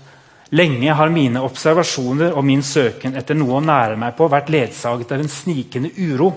Lenge 0.57 0.95
har 0.97 1.13
mine 1.13 1.43
observasjoner 1.45 2.33
og 2.35 2.43
min 2.43 2.63
søken 2.65 3.13
etter 3.15 3.37
noe 3.37 3.59
å 3.59 3.63
nære 3.63 3.99
meg 3.99 4.17
på 4.17 4.27
vært 4.31 4.49
ledsaget 4.51 5.13
av 5.13 5.21
en 5.21 5.31
snikende 5.31 5.93
uro 5.95 6.31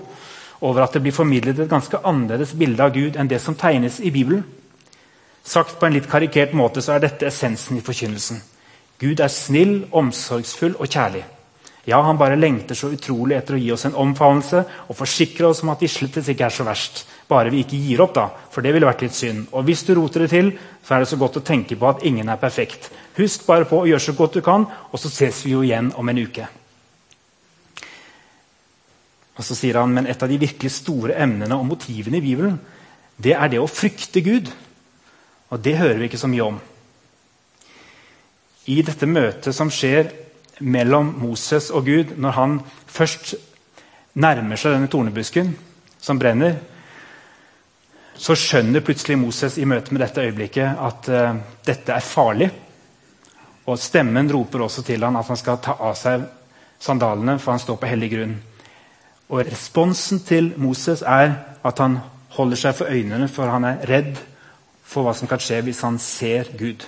over 0.65 0.85
at 0.85 0.97
det 0.97 1.03
blir 1.05 1.15
formidlet 1.15 1.61
et 1.61 1.71
ganske 1.71 2.01
annerledes 2.01 2.55
bilde 2.57 2.83
av 2.83 2.93
Gud 2.95 3.19
enn 3.19 3.29
det 3.29 3.39
som 3.43 3.57
tegnes 3.57 3.99
i 4.01 4.11
Bibelen. 4.11 4.43
Sagt 5.45 5.77
på 5.79 5.85
en 5.85 5.93
litt 5.93 6.09
karikert 6.09 6.55
måte 6.57 6.81
så 6.81 6.95
er 6.95 7.05
dette 7.05 7.29
essensen 7.29 7.77
i 7.77 7.85
forkynnelsen. 7.85 8.41
Gud 8.99 9.21
er 9.21 9.29
snill, 9.29 9.83
omsorgsfull 9.93 10.77
og 10.79 10.89
kjærlig. 10.89 11.21
Ja, 11.85 11.99
han 12.01 12.17
bare 12.17 12.37
lengter 12.39 12.73
så 12.73 12.89
utrolig 12.89 13.35
etter 13.37 13.57
å 13.57 13.61
gi 13.61 13.69
oss 13.75 13.85
en 13.85 13.97
omfavnelse 14.01 14.63
og 14.89 14.97
forsikre 14.97 15.51
oss 15.51 15.61
om 15.61 15.69
at 15.69 15.83
vi 15.85 15.89
slett 15.91 16.17
ikke 16.17 16.47
er 16.47 16.55
så 16.55 16.65
verst. 16.65 17.03
Bare 17.29 17.51
vi 17.53 17.61
ikke 17.61 17.77
gir 17.77 18.01
opp, 18.01 18.15
da, 18.17 18.25
for 18.49 18.65
det 18.65 18.73
ville 18.73 18.89
vært 18.89 19.05
litt 19.05 19.13
synd. 19.13 19.45
Og 19.53 19.67
hvis 19.67 19.85
du 19.85 19.93
roter 19.93 20.25
det 20.25 20.31
til, 20.33 20.51
så 20.81 20.95
er 20.95 21.03
det 21.03 21.11
så 21.11 21.21
godt 21.21 21.37
å 21.37 21.45
tenke 21.45 21.77
på 21.77 21.89
at 21.91 22.01
ingen 22.09 22.29
er 22.29 22.41
perfekt. 22.41 22.89
Husk 23.19 23.45
bare 23.45 23.69
på 23.69 23.83
å 23.83 23.89
gjøre 23.89 24.01
så 24.01 24.17
godt 24.17 24.39
du 24.39 24.45
kan, 24.45 24.65
og 24.65 25.01
så 25.01 25.13
ses 25.13 25.45
vi 25.45 25.53
jo 25.53 25.61
igjen 25.65 25.93
om 25.93 26.09
en 26.09 26.23
uke. 26.25 26.49
Og 29.35 29.43
så 29.43 29.55
sier 29.57 29.79
han, 29.79 29.93
Men 29.93 30.07
et 30.07 30.21
av 30.23 30.29
de 30.29 30.39
virkelig 30.39 30.71
store 30.71 31.17
emnene 31.19 31.55
og 31.55 31.65
motivene 31.65 32.17
i 32.17 32.23
Bibelen 32.23 32.59
det 33.17 33.31
er 33.31 33.47
det 33.47 33.61
å 33.63 33.71
frykte 33.71 34.19
Gud. 34.23 34.49
Og 35.51 35.61
det 35.63 35.77
hører 35.79 36.01
vi 36.01 36.09
ikke 36.09 36.19
så 36.19 36.27
mye 36.27 36.43
om. 36.43 36.59
I 38.67 38.81
dette 38.83 39.07
møtet 39.07 39.55
som 39.55 39.69
skjer 39.71 40.09
mellom 40.59 41.13
Moses 41.21 41.69
og 41.71 41.85
Gud 41.87 42.15
når 42.19 42.35
han 42.35 42.57
først 42.87 43.35
nærmer 44.19 44.59
seg 44.59 44.75
denne 44.75 44.89
tornebusken 44.91 45.51
som 46.01 46.19
brenner, 46.19 46.57
så 48.15 48.35
skjønner 48.39 48.83
plutselig 48.85 49.17
Moses 49.19 49.57
i 49.59 49.67
møte 49.67 49.91
med 49.91 50.01
dette 50.05 50.23
øyeblikket 50.23 50.79
at 50.87 51.09
uh, 51.11 51.35
dette 51.67 51.91
er 51.91 52.03
farlig. 52.03 52.47
Og 53.67 53.79
Stemmen 53.81 54.31
roper 54.31 54.63
også 54.63 54.85
til 54.87 55.03
han 55.03 55.17
at 55.19 55.27
han 55.27 55.39
skal 55.39 55.59
ta 55.63 55.75
av 55.83 55.97
seg 55.99 56.23
sandalene, 56.79 57.37
for 57.39 57.55
han 57.55 57.63
står 57.63 57.79
på 57.81 57.89
hellig 57.91 58.11
grunn. 58.13 58.35
Og 59.29 59.45
Responsen 59.45 60.19
til 60.19 60.53
Moses 60.57 61.01
er 61.01 61.33
at 61.65 61.79
han 61.81 61.97
holder 62.35 62.59
seg 62.59 62.75
for 62.77 62.91
øynene, 62.91 63.27
for 63.31 63.49
han 63.49 63.65
er 63.65 63.85
redd 63.89 64.19
for 64.85 65.05
hva 65.05 65.15
som 65.17 65.29
kan 65.29 65.41
skje 65.41 65.63
hvis 65.65 65.81
han 65.85 65.97
ser 66.01 66.51
Gud. 66.57 66.85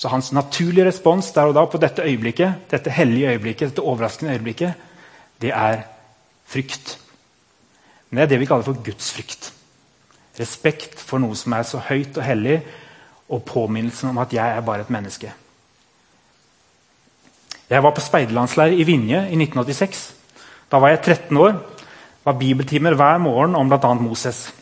Så 0.00 0.08
hans 0.08 0.32
naturlige 0.32 0.86
respons 0.88 1.30
der 1.36 1.48
og 1.48 1.54
da 1.54 1.64
på 1.68 1.80
dette 1.80 2.02
øyeblikket, 2.02 2.70
dette 2.70 2.90
hellige 2.90 3.34
øyeblikket, 3.34 3.68
dette 3.68 3.84
overraskende 3.84 4.32
øyeblikket, 4.32 4.72
det 5.40 5.52
er 5.52 5.82
frykt. 6.46 6.98
Men 8.10 8.16
det 8.16 8.22
er 8.22 8.28
det 8.28 8.40
vi 8.40 8.48
kaller 8.48 8.64
for 8.64 8.84
Guds 8.84 9.12
frykt. 9.12 9.52
Respekt 10.40 11.00
for 11.00 11.20
noe 11.20 11.36
som 11.36 11.52
er 11.52 11.66
så 11.68 11.82
høyt 11.88 12.16
og 12.16 12.24
hellig, 12.24 12.60
og 13.30 13.44
påminnelsen 13.44 14.10
om 14.10 14.18
at 14.18 14.32
jeg 14.32 14.56
er 14.56 14.60
bare 14.60 14.80
et 14.80 14.90
menneske. 14.90 15.32
Jeg 17.70 17.82
var 17.82 17.94
på 17.94 18.00
speiderlandsleir 18.00 18.72
i 18.74 18.82
Vinje 18.82 19.20
i 19.30 19.36
1986. 19.38 20.19
Da 20.70 20.78
var 20.78 20.94
jeg 20.94 21.02
13 21.02 21.36
år. 21.36 21.54
Var 22.24 22.38
bibeltimer 22.38 22.94
hver 22.94 23.18
morgen 23.18 23.56
om 23.58 23.68
bl.a. 23.68 23.94
Moses. 23.94 24.52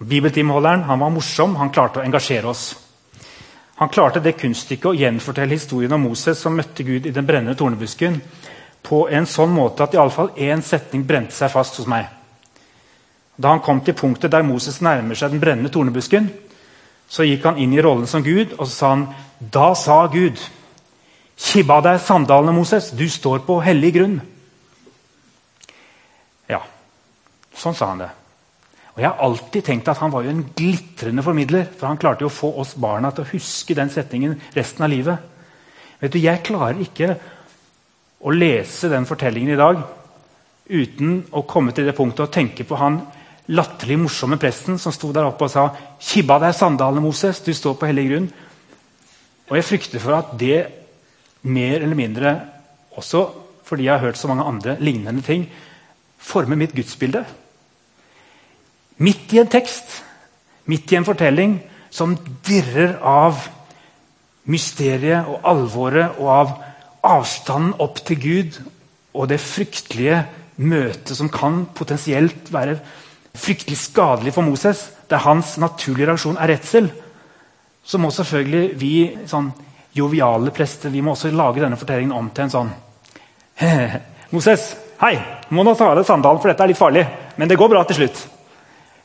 Bibeltimeholderen 0.00 0.86
var 0.88 1.10
morsom, 1.12 1.56
han 1.60 1.72
klarte 1.74 2.00
å 2.00 2.04
engasjere 2.06 2.48
oss. 2.48 2.70
Han 3.80 3.88
klarte 3.88 4.20
det 4.24 4.38
kunststykket 4.40 4.90
å 4.90 4.96
gjenfortelle 4.96 5.56
historien 5.56 5.92
om 5.96 6.06
Moses 6.08 6.40
som 6.40 6.56
møtte 6.56 6.84
Gud 6.84 7.06
i 7.08 7.12
den 7.12 7.26
brennende 7.28 7.56
tornebusken, 7.56 8.16
på 8.80 9.06
en 9.12 9.28
sånn 9.28 9.52
måte 9.52 9.84
at 9.84 9.96
iallfall 9.96 10.32
én 10.40 10.62
setning 10.64 11.04
brente 11.08 11.36
seg 11.36 11.52
fast 11.52 11.76
hos 11.80 11.88
meg. 11.88 12.06
Da 13.40 13.52
han 13.52 13.62
kom 13.64 13.80
til 13.84 13.96
punktet 13.96 14.32
der 14.32 14.44
Moses 14.44 14.80
nærmer 14.84 15.16
seg 15.16 15.32
den 15.32 15.40
brennende 15.40 15.72
tornebusken, 15.72 16.28
så 17.08 17.24
gikk 17.24 17.44
han 17.48 17.60
inn 17.60 17.72
i 17.72 17.80
rollen 17.80 18.08
som 18.08 18.24
Gud, 18.24 18.52
og 18.58 18.66
så 18.66 18.72
sa 18.72 18.90
han, 18.94 19.06
Da 19.40 19.74
sa 19.74 20.06
Gud, 20.12 20.36
kibba 21.36 21.80
deg 21.84 22.00
sandalene, 22.04 22.52
Moses, 22.52 22.90
du 22.92 23.08
står 23.08 23.44
på 23.48 23.62
hellig 23.64 23.94
grunn. 23.96 24.20
Ja, 26.52 26.60
sånn 27.60 27.76
sa 27.76 27.92
han 27.92 28.02
det. 28.02 28.10
Og 28.94 29.02
Jeg 29.02 29.08
har 29.10 29.22
alltid 29.22 29.64
tenkt 29.64 29.88
at 29.88 30.00
han 30.02 30.10
var 30.12 30.24
jo 30.24 30.32
en 30.32 30.46
glitrende 30.56 31.22
formidler. 31.22 31.68
For 31.78 31.86
han 31.86 32.00
klarte 32.00 32.24
jo 32.24 32.30
å 32.30 32.34
få 32.34 32.50
oss 32.60 32.74
barna 32.74 33.12
til 33.14 33.24
å 33.24 33.30
huske 33.32 33.76
den 33.78 33.92
setningen 33.92 34.34
resten 34.56 34.84
av 34.84 34.90
livet. 34.90 35.18
Vet 36.00 36.12
du, 36.12 36.18
Jeg 36.18 36.42
klarer 36.42 36.80
ikke 36.80 37.14
å 38.20 38.34
lese 38.34 38.90
den 38.90 39.06
fortellingen 39.08 39.54
i 39.54 39.60
dag 39.60 39.80
uten 40.70 41.24
å 41.32 41.42
komme 41.48 41.72
til 41.74 41.86
det 41.88 41.96
punktet 41.96 42.26
og 42.26 42.34
tenke 42.34 42.64
på 42.64 42.76
han 42.78 43.00
latterlig 43.50 43.96
morsomme 43.98 44.38
presten 44.38 44.78
som 44.78 44.92
sto 44.94 45.10
der 45.12 45.26
oppe 45.26 45.44
og 45.44 45.50
sa 45.50 45.70
'Kibba 45.98 46.38
deg 46.38 46.54
sandalene, 46.54 47.00
Moses. 47.00 47.40
Du 47.40 47.52
står 47.52 47.74
på 47.74 47.86
hellig 47.86 48.08
grunn.' 48.10 48.32
Og 49.50 49.56
jeg 49.56 49.64
frykter 49.64 49.98
for 49.98 50.14
at 50.14 50.38
det 50.38 50.66
mer 51.42 51.82
eller 51.82 51.96
mindre, 51.96 52.40
også 52.96 53.28
fordi 53.64 53.84
jeg 53.84 53.92
har 53.92 54.06
hørt 54.06 54.18
så 54.18 54.28
mange 54.28 54.44
andre 54.44 54.76
lignende 54.80 55.22
ting, 55.22 55.48
former 56.18 56.56
mitt 56.56 56.74
gudsbilde. 56.74 57.24
Midt 59.00 59.32
i 59.32 59.40
en 59.40 59.50
tekst, 59.50 60.02
midt 60.68 60.92
i 60.92 60.98
en 60.98 61.06
fortelling 61.08 61.56
som 61.90 62.14
dirrer 62.46 62.98
av 63.06 63.38
mysteriet 64.50 65.28
og 65.28 65.46
alvoret 65.48 66.18
og 66.20 66.28
av 66.34 66.52
avstanden 67.06 67.78
opp 67.80 68.02
til 68.04 68.20
Gud 68.20 68.58
og 69.16 69.28
det 69.30 69.40
fryktelige 69.42 70.22
møtet 70.60 71.16
som 71.16 71.30
kan 71.32 71.64
potensielt 71.74 72.50
være 72.52 72.76
fryktelig 73.34 73.78
skadelig 73.78 74.34
for 74.34 74.44
Moses, 74.44 74.90
der 75.10 75.22
hans 75.24 75.56
naturlige 75.58 76.10
reaksjon 76.10 76.38
er 76.38 76.52
redsel, 76.52 76.90
så 77.84 77.98
må 77.98 78.10
selvfølgelig 78.12 78.64
vi 78.78 78.94
sånn 79.30 79.50
joviale 79.96 80.52
prester 80.54 80.92
vi 80.92 81.02
må 81.02 81.14
også 81.14 81.32
lage 81.34 81.62
denne 81.62 81.78
fortellingen 81.78 82.14
om 82.14 82.28
til 82.34 82.46
en 82.46 82.52
sånn 82.52 82.74
Moses, 84.34 84.74
hei! 85.00 85.16
Må 85.50 85.64
nå 85.66 85.74
ta 85.74 85.88
av 85.90 85.96
deg 85.98 86.06
sandalen, 86.06 86.38
for 86.38 86.52
dette 86.52 86.62
er 86.62 86.70
litt 86.70 86.78
farlig. 86.78 87.02
Men 87.34 87.50
det 87.50 87.56
går 87.58 87.72
bra 87.72 87.80
til 87.88 87.98
slutt. 87.98 88.20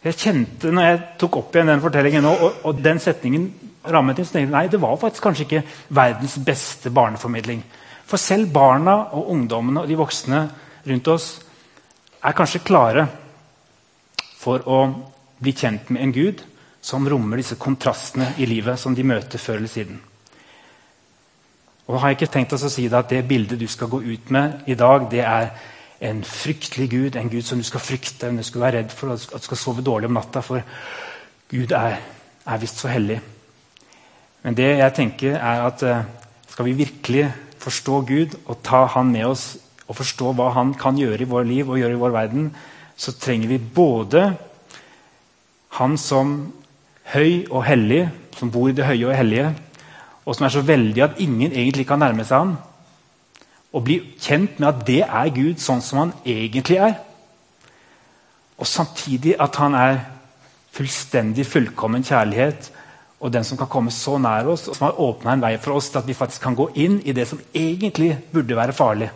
Jeg 0.05 0.19
kjente 0.21 0.69
når 0.69 0.85
jeg 0.85 0.99
tok 1.21 1.39
opp 1.39 1.55
igjen 1.55 1.71
den 1.71 1.81
fortellingen 1.81 2.27
og, 2.29 2.43
og, 2.61 2.77
den 2.77 2.99
setningen 3.01 3.47
rammet 3.89 4.19
inn, 4.19 4.27
så 4.27 4.35
tenkte 4.35 4.45
jeg, 4.45 4.53
nei, 4.53 4.67
det 4.69 4.81
var 4.81 4.99
faktisk 5.01 5.25
kanskje 5.25 5.45
ikke 5.47 5.63
verdens 5.97 6.37
beste 6.45 6.91
barneformidling. 6.93 7.63
For 8.05 8.21
selv 8.21 8.51
barna 8.53 8.99
og 9.17 9.31
ungdommene 9.33 9.81
og 9.81 9.89
de 9.89 9.97
voksne 9.97 10.41
rundt 10.85 11.09
oss 11.09 11.29
er 12.21 12.37
kanskje 12.37 12.61
klare 12.65 13.07
for 14.37 14.61
å 14.69 14.79
bli 15.41 15.53
kjent 15.57 15.89
med 15.89 16.05
en 16.05 16.13
Gud 16.13 16.43
som 16.85 17.07
rommer 17.09 17.41
disse 17.41 17.57
kontrastene 17.57 18.35
i 18.37 18.45
livet 18.49 18.77
som 18.77 18.93
de 18.93 19.05
møter 19.05 19.41
før 19.41 19.57
eller 19.57 19.73
siden. 19.73 19.97
Og 21.89 21.97
har 22.01 22.11
jeg 22.11 22.19
ikke 22.19 22.33
tenkt 22.33 22.53
oss 22.53 22.65
å 22.65 22.69
si 22.73 22.85
at 22.89 23.09
Det 23.09 23.25
bildet 23.25 23.59
du 23.59 23.67
skal 23.67 23.89
gå 23.89 24.01
ut 24.01 24.29
med 24.29 24.69
i 24.69 24.77
dag, 24.77 25.09
det 25.09 25.21
er 25.21 25.49
en 26.01 26.23
fryktelig 26.23 26.89
Gud, 26.91 27.15
en 27.15 27.29
Gud 27.29 27.45
som 27.45 27.59
du 27.59 27.63
skal 27.63 27.83
frykte, 27.83 28.27
men 28.27 28.41
du 28.41 28.43
skal 28.43 28.61
være 28.61 28.77
redd 28.79 28.91
for 28.91 29.13
at 29.15 29.27
du 29.31 29.47
skal 29.47 29.59
sove 29.59 29.83
dårlig 29.85 30.09
om 30.09 30.17
natta. 30.17 30.43
For 30.43 30.61
Gud 31.51 31.71
er, 31.71 31.97
er 32.45 32.61
visst 32.61 32.81
så 32.81 32.91
hellig. 32.91 33.21
Men 34.43 34.57
det 34.57 34.67
jeg 34.77 34.93
tenker 34.93 35.37
er 35.39 35.63
at 35.65 35.83
eh, 35.83 36.03
skal 36.51 36.67
vi 36.67 36.77
virkelig 36.83 37.29
forstå 37.63 38.01
Gud 38.05 38.35
og 38.45 38.59
ta 38.63 38.85
Han 38.93 39.09
med 39.11 39.25
oss 39.25 39.55
og 39.87 39.97
forstå 39.97 40.33
hva 40.37 40.51
Han 40.53 40.73
kan 40.77 40.97
gjøre 40.97 41.23
i 41.23 41.29
vår 41.29 41.47
liv 41.49 41.69
og 41.69 41.79
gjøre 41.79 41.95
i 41.95 42.01
vår 42.01 42.13
verden, 42.13 42.51
så 42.97 43.11
trenger 43.11 43.47
vi 43.47 43.57
både 43.57 44.35
Han 45.79 45.97
som 45.97 46.53
høy 47.13 47.45
og 47.49 47.63
hellig, 47.65 48.09
som 48.37 48.51
bor 48.51 48.69
i 48.69 48.75
det 48.75 48.85
høye 48.85 49.07
og 49.07 49.17
hellige, 49.17 49.49
og 50.25 50.35
som 50.35 50.45
er 50.45 50.53
så 50.53 50.61
veldig 50.65 51.03
at 51.03 51.19
ingen 51.21 51.51
egentlig 51.51 51.87
kan 51.87 51.99
nærme 51.99 52.25
seg 52.25 52.37
ham 52.37 52.55
og 53.75 53.83
bli 53.83 53.99
kjent 54.21 54.59
med 54.61 54.69
at 54.69 54.83
det 54.87 55.01
er 55.03 55.33
Gud 55.35 55.59
sånn 55.59 55.83
som 55.83 55.99
han 55.99 56.13
egentlig 56.23 56.79
er. 56.79 56.95
Og 58.55 58.67
samtidig 58.69 59.35
at 59.41 59.59
han 59.59 59.75
er 59.75 59.99
fullstendig 60.75 61.43
fullkommen 61.47 62.05
kjærlighet 62.07 62.71
og 63.19 63.31
den 63.31 63.45
som 63.47 63.57
kan 63.57 63.69
komme 63.71 63.91
så 63.95 64.17
nær 64.21 64.47
oss, 64.51 64.67
og 64.67 64.75
som 64.77 64.89
har 64.89 64.99
åpna 65.01 65.33
en 65.33 65.43
vei 65.43 65.55
for 65.61 65.79
oss 65.79 65.87
til 65.89 66.01
at 66.01 66.07
vi 66.07 66.17
faktisk 66.17 66.43
kan 66.43 66.55
gå 66.57 66.67
inn 66.83 66.99
i 67.07 67.15
det 67.15 67.27
som 67.29 67.39
egentlig 67.55 68.11
burde 68.31 68.57
være 68.57 68.75
farlig, 68.75 69.09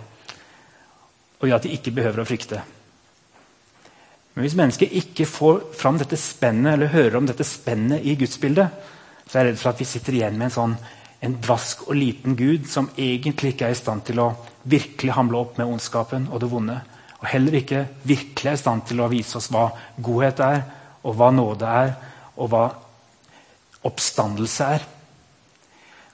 og 1.40 1.48
gjør 1.48 1.60
at 1.60 1.68
de 1.68 1.74
ikke 1.76 1.94
behøver 1.96 2.24
å 2.24 2.28
frykte. 2.28 2.62
Men 4.34 4.46
hvis 4.46 4.56
mennesket 4.56 4.96
ikke 4.96 5.28
får 5.28 5.60
fram 5.78 6.00
dette 6.00 6.18
spennet, 6.20 6.74
eller 6.74 6.94
hører 6.94 7.20
om 7.20 7.28
dette 7.28 7.46
spennet 7.48 8.08
i 8.08 8.16
gudsbildet, 8.20 8.72
så 9.28 9.38
er 9.38 9.44
jeg 9.44 9.52
redd 9.52 9.62
for 9.62 9.74
at 9.74 9.84
vi 9.84 9.88
sitter 9.88 10.16
igjen 10.16 10.40
med 10.40 10.50
en 10.50 10.56
sånn 10.56 10.76
en 11.20 11.36
dvask 11.44 11.88
og 11.90 11.98
liten 12.00 12.36
gud 12.40 12.68
som 12.70 12.90
egentlig 12.98 13.54
ikke 13.54 13.68
er 13.68 13.76
i 13.76 13.80
stand 13.80 14.06
til 14.08 14.22
å 14.24 14.32
virkelig 14.70 15.16
hamle 15.18 15.40
opp 15.42 15.58
med 15.60 15.68
ondskapen 15.68 16.30
og 16.32 16.40
det 16.42 16.52
vonde. 16.52 16.78
Og 17.20 17.28
heller 17.28 17.58
ikke 17.60 17.84
virkelig 18.08 18.52
er 18.52 18.56
i 18.56 18.62
stand 18.62 18.86
til 18.88 19.02
å 19.04 19.10
vise 19.12 19.40
oss 19.40 19.50
hva 19.52 19.68
godhet 20.00 20.40
er, 20.44 20.62
og 21.04 21.18
hva 21.20 21.32
nåde 21.36 21.68
er, 21.82 21.92
og 22.40 22.52
hva 22.52 22.64
oppstandelse 23.88 24.70
er. 24.78 24.86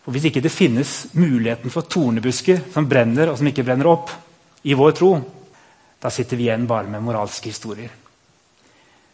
For 0.05 0.13
Hvis 0.13 0.27
ikke 0.29 0.41
det 0.45 0.53
finnes 0.53 0.95
muligheten 1.17 1.73
for 1.73 1.85
tornebusker 1.89 2.61
som 2.73 2.89
brenner 2.89 3.31
og 3.31 3.39
som 3.39 3.49
ikke 3.49 3.65
brenner 3.65 3.89
opp, 3.89 4.13
i 4.65 4.73
vår 4.73 4.93
tro, 4.97 5.11
da 6.01 6.09
sitter 6.09 6.37
vi 6.37 6.47
igjen 6.47 6.65
bare 6.69 6.89
med 6.89 7.03
moralske 7.05 7.51
historier. 7.51 7.91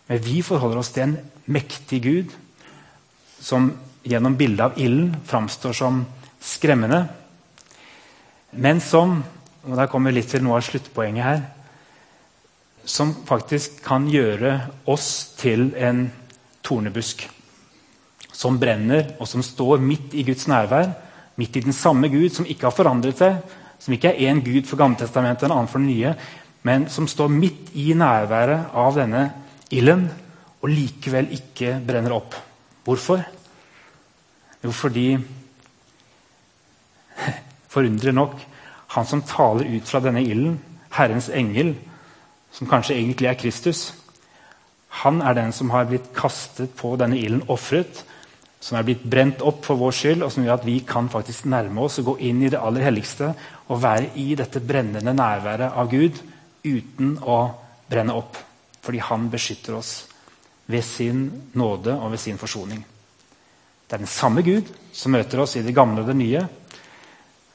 Men 0.07 0.19
vi 0.23 0.39
forholder 0.43 0.79
oss 0.79 0.91
til 0.95 1.09
en 1.09 1.17
mektig 1.51 1.99
Gud 2.03 2.35
som 3.41 3.67
gjennom 4.03 4.35
bildet 4.37 4.65
av 4.65 4.79
ilden 4.79 5.15
framstår 5.25 5.73
som 5.77 6.05
skremmende, 6.41 7.05
men 8.51 8.81
som 8.81 9.21
og 9.61 9.77
Der 9.77 9.89
kommer 9.91 10.09
vi 10.09 10.17
litt 10.17 10.31
til 10.33 10.41
noe 10.41 10.57
av 10.57 10.65
sluttpoenget 10.65 11.21
her. 11.21 11.41
Som 12.81 13.13
faktisk 13.27 13.83
kan 13.85 14.07
gjøre 14.09 14.55
oss 14.89 15.35
til 15.37 15.67
en 15.77 16.07
tornebusk. 16.65 17.27
Som 18.33 18.57
brenner, 18.57 19.13
og 19.21 19.29
som 19.29 19.43
står 19.45 19.83
midt 19.85 20.15
i 20.17 20.23
Guds 20.25 20.47
nærvær. 20.49 20.89
Midt 21.37 21.59
i 21.59 21.63
den 21.67 21.77
samme 21.77 22.09
Gud 22.09 22.33
som 22.33 22.47
ikke 22.49 22.71
har 22.71 22.73
forandret 22.73 23.21
seg. 23.21 23.37
Som 23.77 23.93
ikke 23.93 24.15
er 24.15 24.31
én 24.31 24.41
Gud 24.41 24.65
for 24.65 24.81
Gammeltestamentet 24.81 25.45
en 25.45 25.53
annen 25.59 25.69
for 25.69 25.77
det 25.77 25.91
nye. 25.91 26.15
Men 26.65 26.87
som 26.89 27.09
står 27.09 27.29
midt 27.29 27.69
i 27.77 27.91
nærværet 27.93 28.73
av 28.73 28.97
denne 28.97 29.27
ilden 29.69 30.07
og 30.61 30.73
likevel 30.73 31.29
ikke 31.37 31.77
brenner 31.85 32.17
opp. 32.17 32.33
Hvorfor? 32.85 33.21
Jo, 34.63 34.71
fordi 34.71 35.19
Forunderlig 37.71 38.13
nok 38.13 38.39
han 38.91 39.07
som 39.07 39.21
taler 39.23 39.69
ut 39.71 39.87
fra 39.87 40.01
denne 40.03 40.19
ilden, 40.25 40.57
Herrens 40.91 41.29
engel, 41.31 41.75
som 42.51 42.67
kanskje 42.67 42.97
egentlig 42.97 43.29
er 43.29 43.37
Kristus, 43.39 43.93
han 45.01 45.21
er 45.23 45.37
den 45.37 45.53
som 45.55 45.71
har 45.71 45.87
blitt 45.87 46.09
kastet 46.15 46.73
på 46.75 46.97
denne 46.99 47.15
ilden, 47.15 47.45
ofret, 47.47 48.03
som 48.61 48.77
er 48.77 48.85
blitt 48.85 49.05
brent 49.07 49.41
opp 49.47 49.63
for 49.65 49.79
vår 49.79 49.95
skyld, 49.95 50.25
og 50.25 50.33
som 50.33 50.43
gjør 50.43 50.59
at 50.59 50.67
vi 50.67 50.81
kan 50.85 51.07
faktisk 51.09 51.47
nærme 51.49 51.87
oss 51.87 52.01
og 52.01 52.11
gå 52.11 52.17
inn 52.27 52.43
i 52.43 52.51
det 52.51 52.59
aller 52.59 52.83
helligste 52.85 53.31
og 53.71 53.81
være 53.81 54.11
i 54.19 54.35
dette 54.37 54.61
brennende 54.61 55.15
nærværet 55.15 55.71
av 55.71 55.89
Gud 55.89 56.19
uten 56.67 57.15
å 57.23 57.39
brenne 57.89 58.13
opp. 58.19 58.37
Fordi 58.83 59.01
han 59.07 59.31
beskytter 59.31 59.79
oss 59.79 59.93
ved 60.67 60.83
sin 60.85 61.23
nåde 61.57 61.95
og 61.95 62.11
ved 62.11 62.21
sin 62.21 62.37
forsoning. 62.41 62.83
Det 63.91 63.97
er 63.97 64.05
den 64.05 64.07
samme 64.07 64.39
Gud 64.39 64.69
som 64.95 65.11
møter 65.11 65.41
oss 65.43 65.57
i 65.59 65.61
det 65.65 65.73
gamle 65.75 65.99
og 65.99 66.07
det 66.07 66.15
nye. 66.15 66.45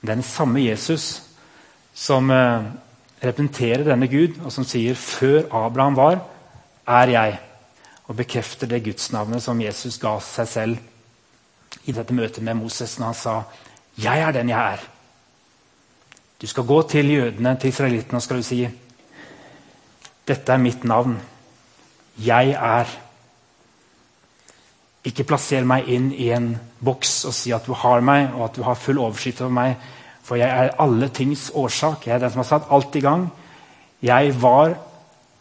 Det 0.03 0.11
er 0.11 0.19
den 0.19 0.23
samme 0.23 0.61
Jesus 0.61 1.23
som 1.97 2.29
eh, 2.29 2.67
representerer 3.25 3.87
denne 3.87 4.05
Gud, 4.13 4.35
og 4.45 4.53
som 4.53 4.65
sier 4.69 4.93
'Før 4.95 5.49
Abraham 5.49 5.97
var, 5.97 6.19
er 6.87 7.07
jeg', 7.09 7.39
og 8.05 8.17
bekrefter 8.17 8.67
det 8.67 8.85
gudsnavnet 8.85 9.43
som 9.43 9.61
Jesus 9.61 9.97
ga 9.99 10.19
seg 10.21 10.49
selv 10.49 10.77
i 11.87 11.93
dette 11.93 12.13
møtet 12.13 12.45
med 12.45 12.55
Moses 12.55 12.99
når 12.99 13.07
han 13.07 13.15
sa 13.15 13.43
'Jeg 13.97 14.21
er 14.21 14.33
den 14.33 14.49
jeg 14.49 14.75
er'. 14.75 14.87
Du 16.43 16.47
skal 16.47 16.65
gå 16.65 16.83
til 16.83 17.11
jødene, 17.11 17.57
til 17.57 17.69
israelittene, 17.69 18.19
og 18.19 18.23
skal 18.23 18.37
du 18.37 18.43
si 18.43 18.69
'Dette 20.29 20.53
er 20.53 20.59
mitt 20.59 20.85
navn. 20.85 21.17
Jeg 22.19 22.53
er'. 22.53 23.06
Ikke 25.07 25.27
plasser 25.27 25.67
meg 25.67 25.87
inn 25.93 26.09
i 26.11 26.33
en 26.35 26.51
boks 26.83 27.21
og 27.29 27.35
si 27.37 27.53
at 27.55 27.67
du 27.69 27.75
har 27.79 28.03
meg, 28.05 28.33
og 28.35 28.49
at 28.49 28.57
du 28.59 28.65
har 28.67 28.79
full 28.79 28.99
oversikt 28.99 29.45
over 29.45 29.55
meg. 29.55 29.77
For 30.27 30.39
jeg 30.41 30.51
er 30.51 30.75
alle 30.83 31.09
tings 31.15 31.51
årsak. 31.55 32.09
Jeg 32.09 32.17
er 32.17 32.25
den 32.25 32.35
som 32.35 32.43
har 32.43 32.49
satt 32.49 32.73
alt 32.75 32.99
i 32.99 33.05
gang. 33.05 33.29
Jeg 34.03 34.35
var 34.43 34.75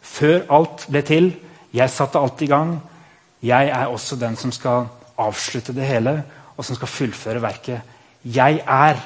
før 0.06 0.46
alt 0.54 0.86
ble 0.90 1.02
til. 1.02 1.32
Jeg 1.74 1.90
satte 1.90 2.22
alt 2.22 2.46
i 2.46 2.50
gang. 2.50 2.76
Jeg 3.42 3.72
er 3.74 3.90
også 3.90 4.16
den 4.20 4.38
som 4.38 4.54
skal 4.54 4.86
avslutte 5.18 5.74
det 5.74 5.88
hele, 5.88 6.20
og 6.56 6.64
som 6.64 6.78
skal 6.78 6.92
fullføre 6.92 7.42
verket. 7.42 7.82
Jeg 8.22 8.62
er. 8.62 9.02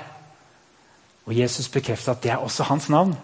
Og 1.25 1.37
Jesus 1.39 1.69
bekrefter 1.73 2.13
at 2.13 2.23
det 2.23 2.33
er 2.35 2.45
også 2.45 2.69
hans 2.69 2.89
navn. 2.93 3.17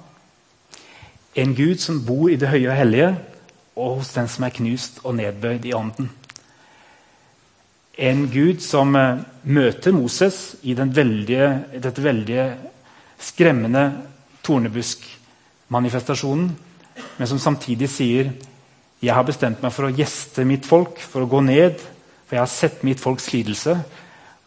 En 1.37 1.53
Gud 1.57 1.77
som 1.85 2.01
bor 2.07 2.31
i 2.33 2.41
det 2.41 2.49
høye 2.49 2.71
og 2.71 2.77
hellige, 2.77 3.17
og 3.77 3.99
hos 4.01 4.15
den 4.17 4.29
som 4.29 4.45
er 4.45 4.57
knust 4.57 5.03
og 5.05 5.19
nedbøyd 5.21 5.69
i 5.69 5.77
ånden 5.77 6.09
en 7.97 8.31
gud 8.31 8.61
som 8.61 8.97
eh, 8.97 9.17
møter 9.49 9.93
Moses 9.93 10.57
i 10.63 10.75
veldige, 10.77 11.65
dette 11.81 12.03
veldige 12.05 12.57
skremmende 13.19 14.03
tornebuskmanifestasjonen, 14.45 16.59
men 17.17 17.29
som 17.29 17.39
samtidig 17.41 17.89
sier 17.91 18.33
jeg 19.03 19.13
har 19.13 19.27
bestemt 19.29 19.61
meg 19.63 19.75
for 19.75 19.87
å 19.87 19.93
gjeste 19.93 20.45
mitt 20.49 20.67
folk, 20.67 20.99
for 20.99 21.23
å 21.23 21.29
gå 21.29 21.41
ned. 21.45 21.81
For 22.27 22.39
jeg 22.39 22.43
har 22.43 22.51
sett 22.51 22.85
mitt 22.87 23.01
folks 23.01 23.29
lidelse. 23.35 23.77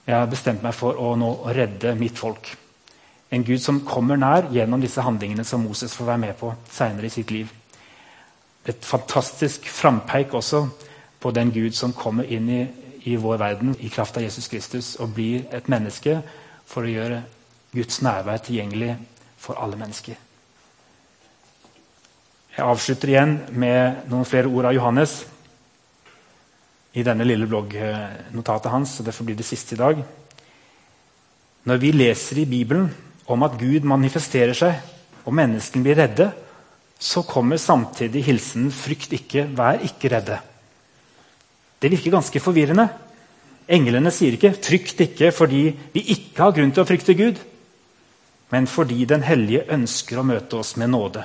Jeg 0.09 0.15
har 0.15 0.29
bestemt 0.29 0.63
meg 0.65 0.73
for 0.73 0.97
å 0.97 1.13
nå 1.19 1.29
redde 1.53 1.93
mitt 1.99 2.17
folk. 2.17 2.49
En 3.29 3.45
Gud 3.45 3.62
som 3.62 3.83
kommer 3.85 4.17
nær 4.17 4.49
gjennom 4.51 4.81
disse 4.81 5.03
handlingene 5.05 5.45
som 5.45 5.62
Moses 5.62 5.93
får 5.93 6.09
være 6.09 6.23
med 6.25 6.38
på 6.39 6.49
senere 6.73 7.05
i 7.05 7.13
sitt 7.13 7.31
liv. 7.31 7.51
Et 8.65 8.85
fantastisk 8.85 9.69
frampeik 9.69 10.33
også 10.33 10.63
på 11.21 11.31
den 11.35 11.53
Gud 11.53 11.77
som 11.77 11.93
kommer 11.93 12.25
inn 12.25 12.49
i 12.49 12.63
i 13.03 13.15
vår 13.15 13.38
verden 13.38 13.75
i 13.79 13.89
kraft 13.89 14.17
av 14.17 14.23
Jesus 14.23 14.47
Kristus 14.51 14.95
og 14.99 15.13
blir 15.15 15.45
et 15.55 15.69
menneske 15.71 16.19
for 16.67 16.85
å 16.85 16.91
gjøre 16.91 17.21
Guds 17.73 18.01
nærvær 18.01 18.41
tilgjengelig 18.43 18.95
for 19.39 19.59
alle 19.62 19.77
mennesker. 19.79 20.17
Jeg 22.57 22.65
avslutter 22.67 23.13
igjen 23.13 23.35
med 23.55 24.09
noen 24.12 24.27
flere 24.27 24.49
ord 24.51 24.67
av 24.67 24.75
Johannes 24.75 25.21
i 26.97 27.05
denne 27.05 27.27
lille 27.27 27.47
bloggnotatet 27.47 28.73
hans. 28.73 28.97
og 28.99 29.07
Derfor 29.07 29.27
blir 29.27 29.38
det 29.39 29.47
siste 29.47 29.77
i 29.77 29.79
dag. 29.79 30.01
Når 31.69 31.77
vi 31.79 31.93
leser 31.93 32.41
i 32.41 32.49
Bibelen 32.49 32.89
om 33.29 33.45
at 33.45 33.57
Gud 33.62 33.85
manifesterer 33.88 34.57
seg, 34.57 34.79
og 35.23 35.35
menneskene 35.38 35.85
blir 35.85 35.99
redde, 36.01 36.31
så 36.99 37.21
kommer 37.23 37.57
samtidig 37.57 38.25
hilsenen 38.25 38.71
'frykt 38.71 39.13
ikke, 39.13 39.47
vær 39.55 39.79
ikke 39.79 40.09
redde'. 40.09 40.48
Det 41.79 41.91
virker 41.91 42.11
ganske 42.11 42.41
forvirrende. 42.43 42.89
Englene 43.69 44.11
sier 44.11 44.33
ikke 44.33 44.55
'frykt 44.57 44.99
ikke' 45.05 45.31
fordi 45.31 45.75
vi 45.93 46.01
ikke 46.15 46.43
har 46.43 46.51
grunn 46.51 46.71
til 46.71 46.83
å 46.83 46.89
frykte 46.89 47.13
Gud, 47.13 47.37
men 48.51 48.67
fordi 48.67 49.05
Den 49.05 49.21
hellige 49.21 49.69
ønsker 49.69 50.19
å 50.19 50.25
møte 50.25 50.57
oss 50.57 50.75
med 50.75 50.89
nåde. 50.89 51.23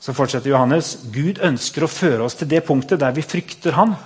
Så 0.00 0.12
fortsetter 0.12 0.50
Johannes. 0.50 0.96
Gud 1.12 1.38
ønsker 1.42 1.84
å 1.84 1.90
føre 1.90 2.22
oss 2.24 2.34
til 2.34 2.48
det 2.48 2.64
punktet 2.64 3.00
der 3.00 3.12
vi 3.12 3.22
frykter 3.22 3.72
Han. 3.72 3.96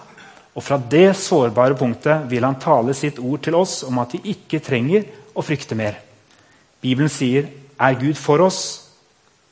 Og 0.55 0.63
fra 0.63 0.79
det 0.91 1.17
sårbare 1.17 1.77
punktet 1.79 2.27
vil 2.31 2.45
han 2.45 2.59
tale 2.59 2.95
sitt 2.95 3.19
ord 3.19 3.43
til 3.43 3.55
oss 3.55 3.85
om 3.87 3.99
at 4.03 4.13
vi 4.17 4.33
ikke 4.35 4.63
trenger 4.65 5.05
å 5.35 5.45
frykte 5.47 5.77
mer. 5.79 6.01
Bibelen 6.83 7.09
sier, 7.09 7.49
'Er 7.79 7.95
Gud 7.95 8.17
for 8.17 8.41
oss, 8.41 8.89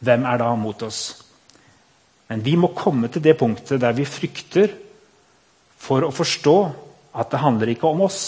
hvem 0.01 0.25
er 0.25 0.39
da 0.39 0.55
mot 0.55 0.83
oss?' 0.83 1.23
Men 2.29 2.45
vi 2.45 2.57
må 2.57 2.75
komme 2.75 3.09
til 3.09 3.23
det 3.23 3.39
punktet 3.39 3.81
der 3.81 3.93
vi 3.93 4.05
frykter 4.05 4.69
for 5.79 6.05
å 6.05 6.13
forstå 6.15 6.57
at 7.19 7.31
det 7.33 7.43
handler 7.43 7.73
ikke 7.73 7.89
om 7.89 8.03
oss, 8.07 8.23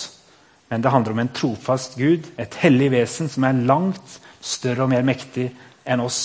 men 0.70 0.82
det 0.82 0.92
handler 0.94 1.16
om 1.16 1.22
en 1.24 1.32
trofast 1.34 1.96
Gud, 1.98 2.28
et 2.38 2.54
hellig 2.62 2.90
vesen 2.94 3.30
som 3.30 3.44
er 3.46 3.64
langt 3.66 4.20
større 4.40 4.86
og 4.86 4.92
mer 4.92 5.02
mektig 5.06 5.48
enn 5.84 6.02
oss. 6.04 6.20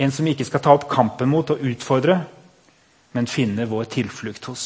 En 0.00 0.12
som 0.12 0.24
vi 0.24 0.32
ikke 0.32 0.48
skal 0.48 0.62
ta 0.64 0.72
opp 0.74 0.88
kampen 0.90 1.28
mot 1.30 1.50
og 1.52 1.60
utfordre, 1.60 2.22
men 3.12 3.28
finne 3.28 3.68
vår 3.68 3.90
tilflukt 3.92 4.48
hos. 4.48 4.64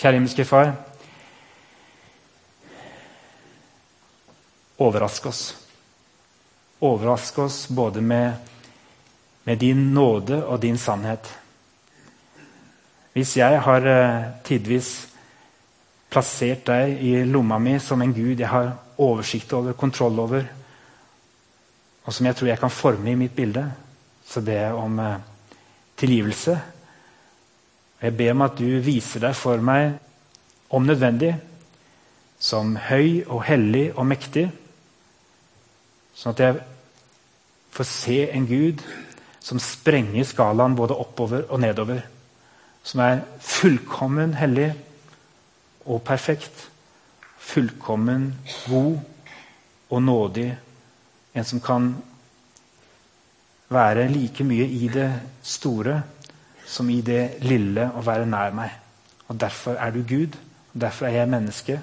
Kjære 0.00 0.18
himmelske 0.18 0.48
Far. 0.48 0.72
Overrask 4.80 5.28
oss. 5.30 5.42
Overrask 6.84 7.38
oss 7.44 7.60
både 7.68 8.02
med 8.02 8.53
med 9.44 9.58
din 9.58 9.92
nåde 9.94 10.44
og 10.44 10.62
din 10.62 10.78
sannhet. 10.78 11.28
Hvis 13.12 13.36
jeg 13.36 13.60
har 13.62 13.86
eh, 13.86 14.22
tidvis 14.44 14.90
plassert 16.10 16.64
deg 16.66 16.98
i 17.02 17.14
lomma 17.26 17.58
mi 17.58 17.76
som 17.78 18.02
en 18.02 18.14
gud 18.14 18.40
jeg 18.40 18.48
har 18.48 18.72
oversikt 18.98 19.52
over, 19.52 19.72
kontroll 19.72 20.18
over, 20.18 20.46
og 22.04 22.12
som 22.14 22.26
jeg 22.26 22.36
tror 22.36 22.48
jeg 22.48 22.60
kan 22.60 22.70
forme 22.70 23.12
i 23.12 23.18
mitt 23.18 23.36
bilde, 23.36 23.64
så 24.26 24.40
ber 24.40 24.60
jeg 24.60 24.74
om 24.74 24.98
eh, 24.98 25.20
tilgivelse. 25.96 26.58
Jeg 28.02 28.16
ber 28.16 28.30
om 28.34 28.42
at 28.48 28.58
du 28.58 28.80
viser 28.84 29.22
deg 29.28 29.36
for 29.36 29.62
meg, 29.62 29.94
om 30.70 30.82
nødvendig, 30.82 31.36
som 32.38 32.74
høy 32.76 33.22
og 33.28 33.44
hellig 33.46 33.92
og 33.94 34.06
mektig, 34.10 34.48
sånn 36.14 36.34
at 36.34 36.42
jeg 36.42 36.58
får 37.74 37.86
se 37.88 38.18
en 38.34 38.46
Gud 38.46 38.82
som 39.44 39.60
sprenger 39.60 40.24
skalaen 40.24 40.76
både 40.76 40.96
oppover 40.96 41.44
og 41.52 41.60
nedover. 41.60 42.00
Som 42.84 43.02
er 43.04 43.22
fullkommen 43.44 44.32
hellig 44.40 44.70
og 45.84 46.00
perfekt. 46.04 46.68
Fullkommen 47.44 48.30
god 48.64 48.98
og 49.90 50.02
nådig. 50.02 50.48
En 51.34 51.44
som 51.44 51.60
kan 51.60 51.92
være 53.68 54.08
like 54.08 54.44
mye 54.44 54.64
i 54.64 54.88
det 54.88 55.10
store 55.42 56.00
som 56.66 56.88
i 56.90 57.00
det 57.04 57.42
lille 57.44 57.90
å 57.92 58.02
være 58.04 58.26
nær 58.28 58.54
meg. 58.56 58.72
Og 59.28 59.36
Derfor 59.40 59.76
er 59.80 59.92
du 59.92 60.00
Gud, 60.08 60.36
og 60.72 60.80
derfor 60.80 61.06
er 61.06 61.18
jeg 61.18 61.28
menneske. 61.28 61.80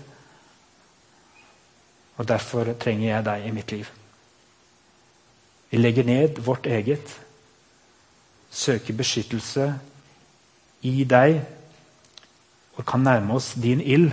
Og 2.17 2.27
derfor 2.27 2.73
trenger 2.79 3.07
jeg 3.07 3.25
deg 3.25 3.45
i 3.45 3.51
mitt 3.53 3.71
liv. 3.71 3.89
Vi 5.71 5.77
legger 5.77 6.03
ned 6.03 6.41
vårt 6.43 6.65
eget, 6.65 7.13
søker 8.51 8.97
beskyttelse 8.97 9.67
i 10.87 11.03
deg 11.07 11.39
og 12.75 12.85
kan 12.87 13.03
nærme 13.05 13.37
oss 13.37 13.53
din 13.55 13.81
ild 13.81 14.11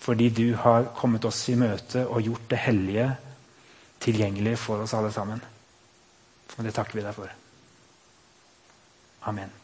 fordi 0.00 0.30
du 0.32 0.54
har 0.56 0.88
kommet 0.96 1.24
oss 1.28 1.42
i 1.52 1.58
møte 1.60 2.06
og 2.08 2.24
gjort 2.24 2.48
det 2.50 2.58
hellige 2.64 3.10
tilgjengelig 4.00 4.56
for 4.58 4.80
oss 4.80 4.94
alle 4.96 5.12
sammen. 5.12 5.42
Og 6.56 6.64
det 6.64 6.72
takker 6.74 6.96
vi 6.96 7.04
deg 7.04 7.14
for. 7.14 7.28
Amen. 9.28 9.59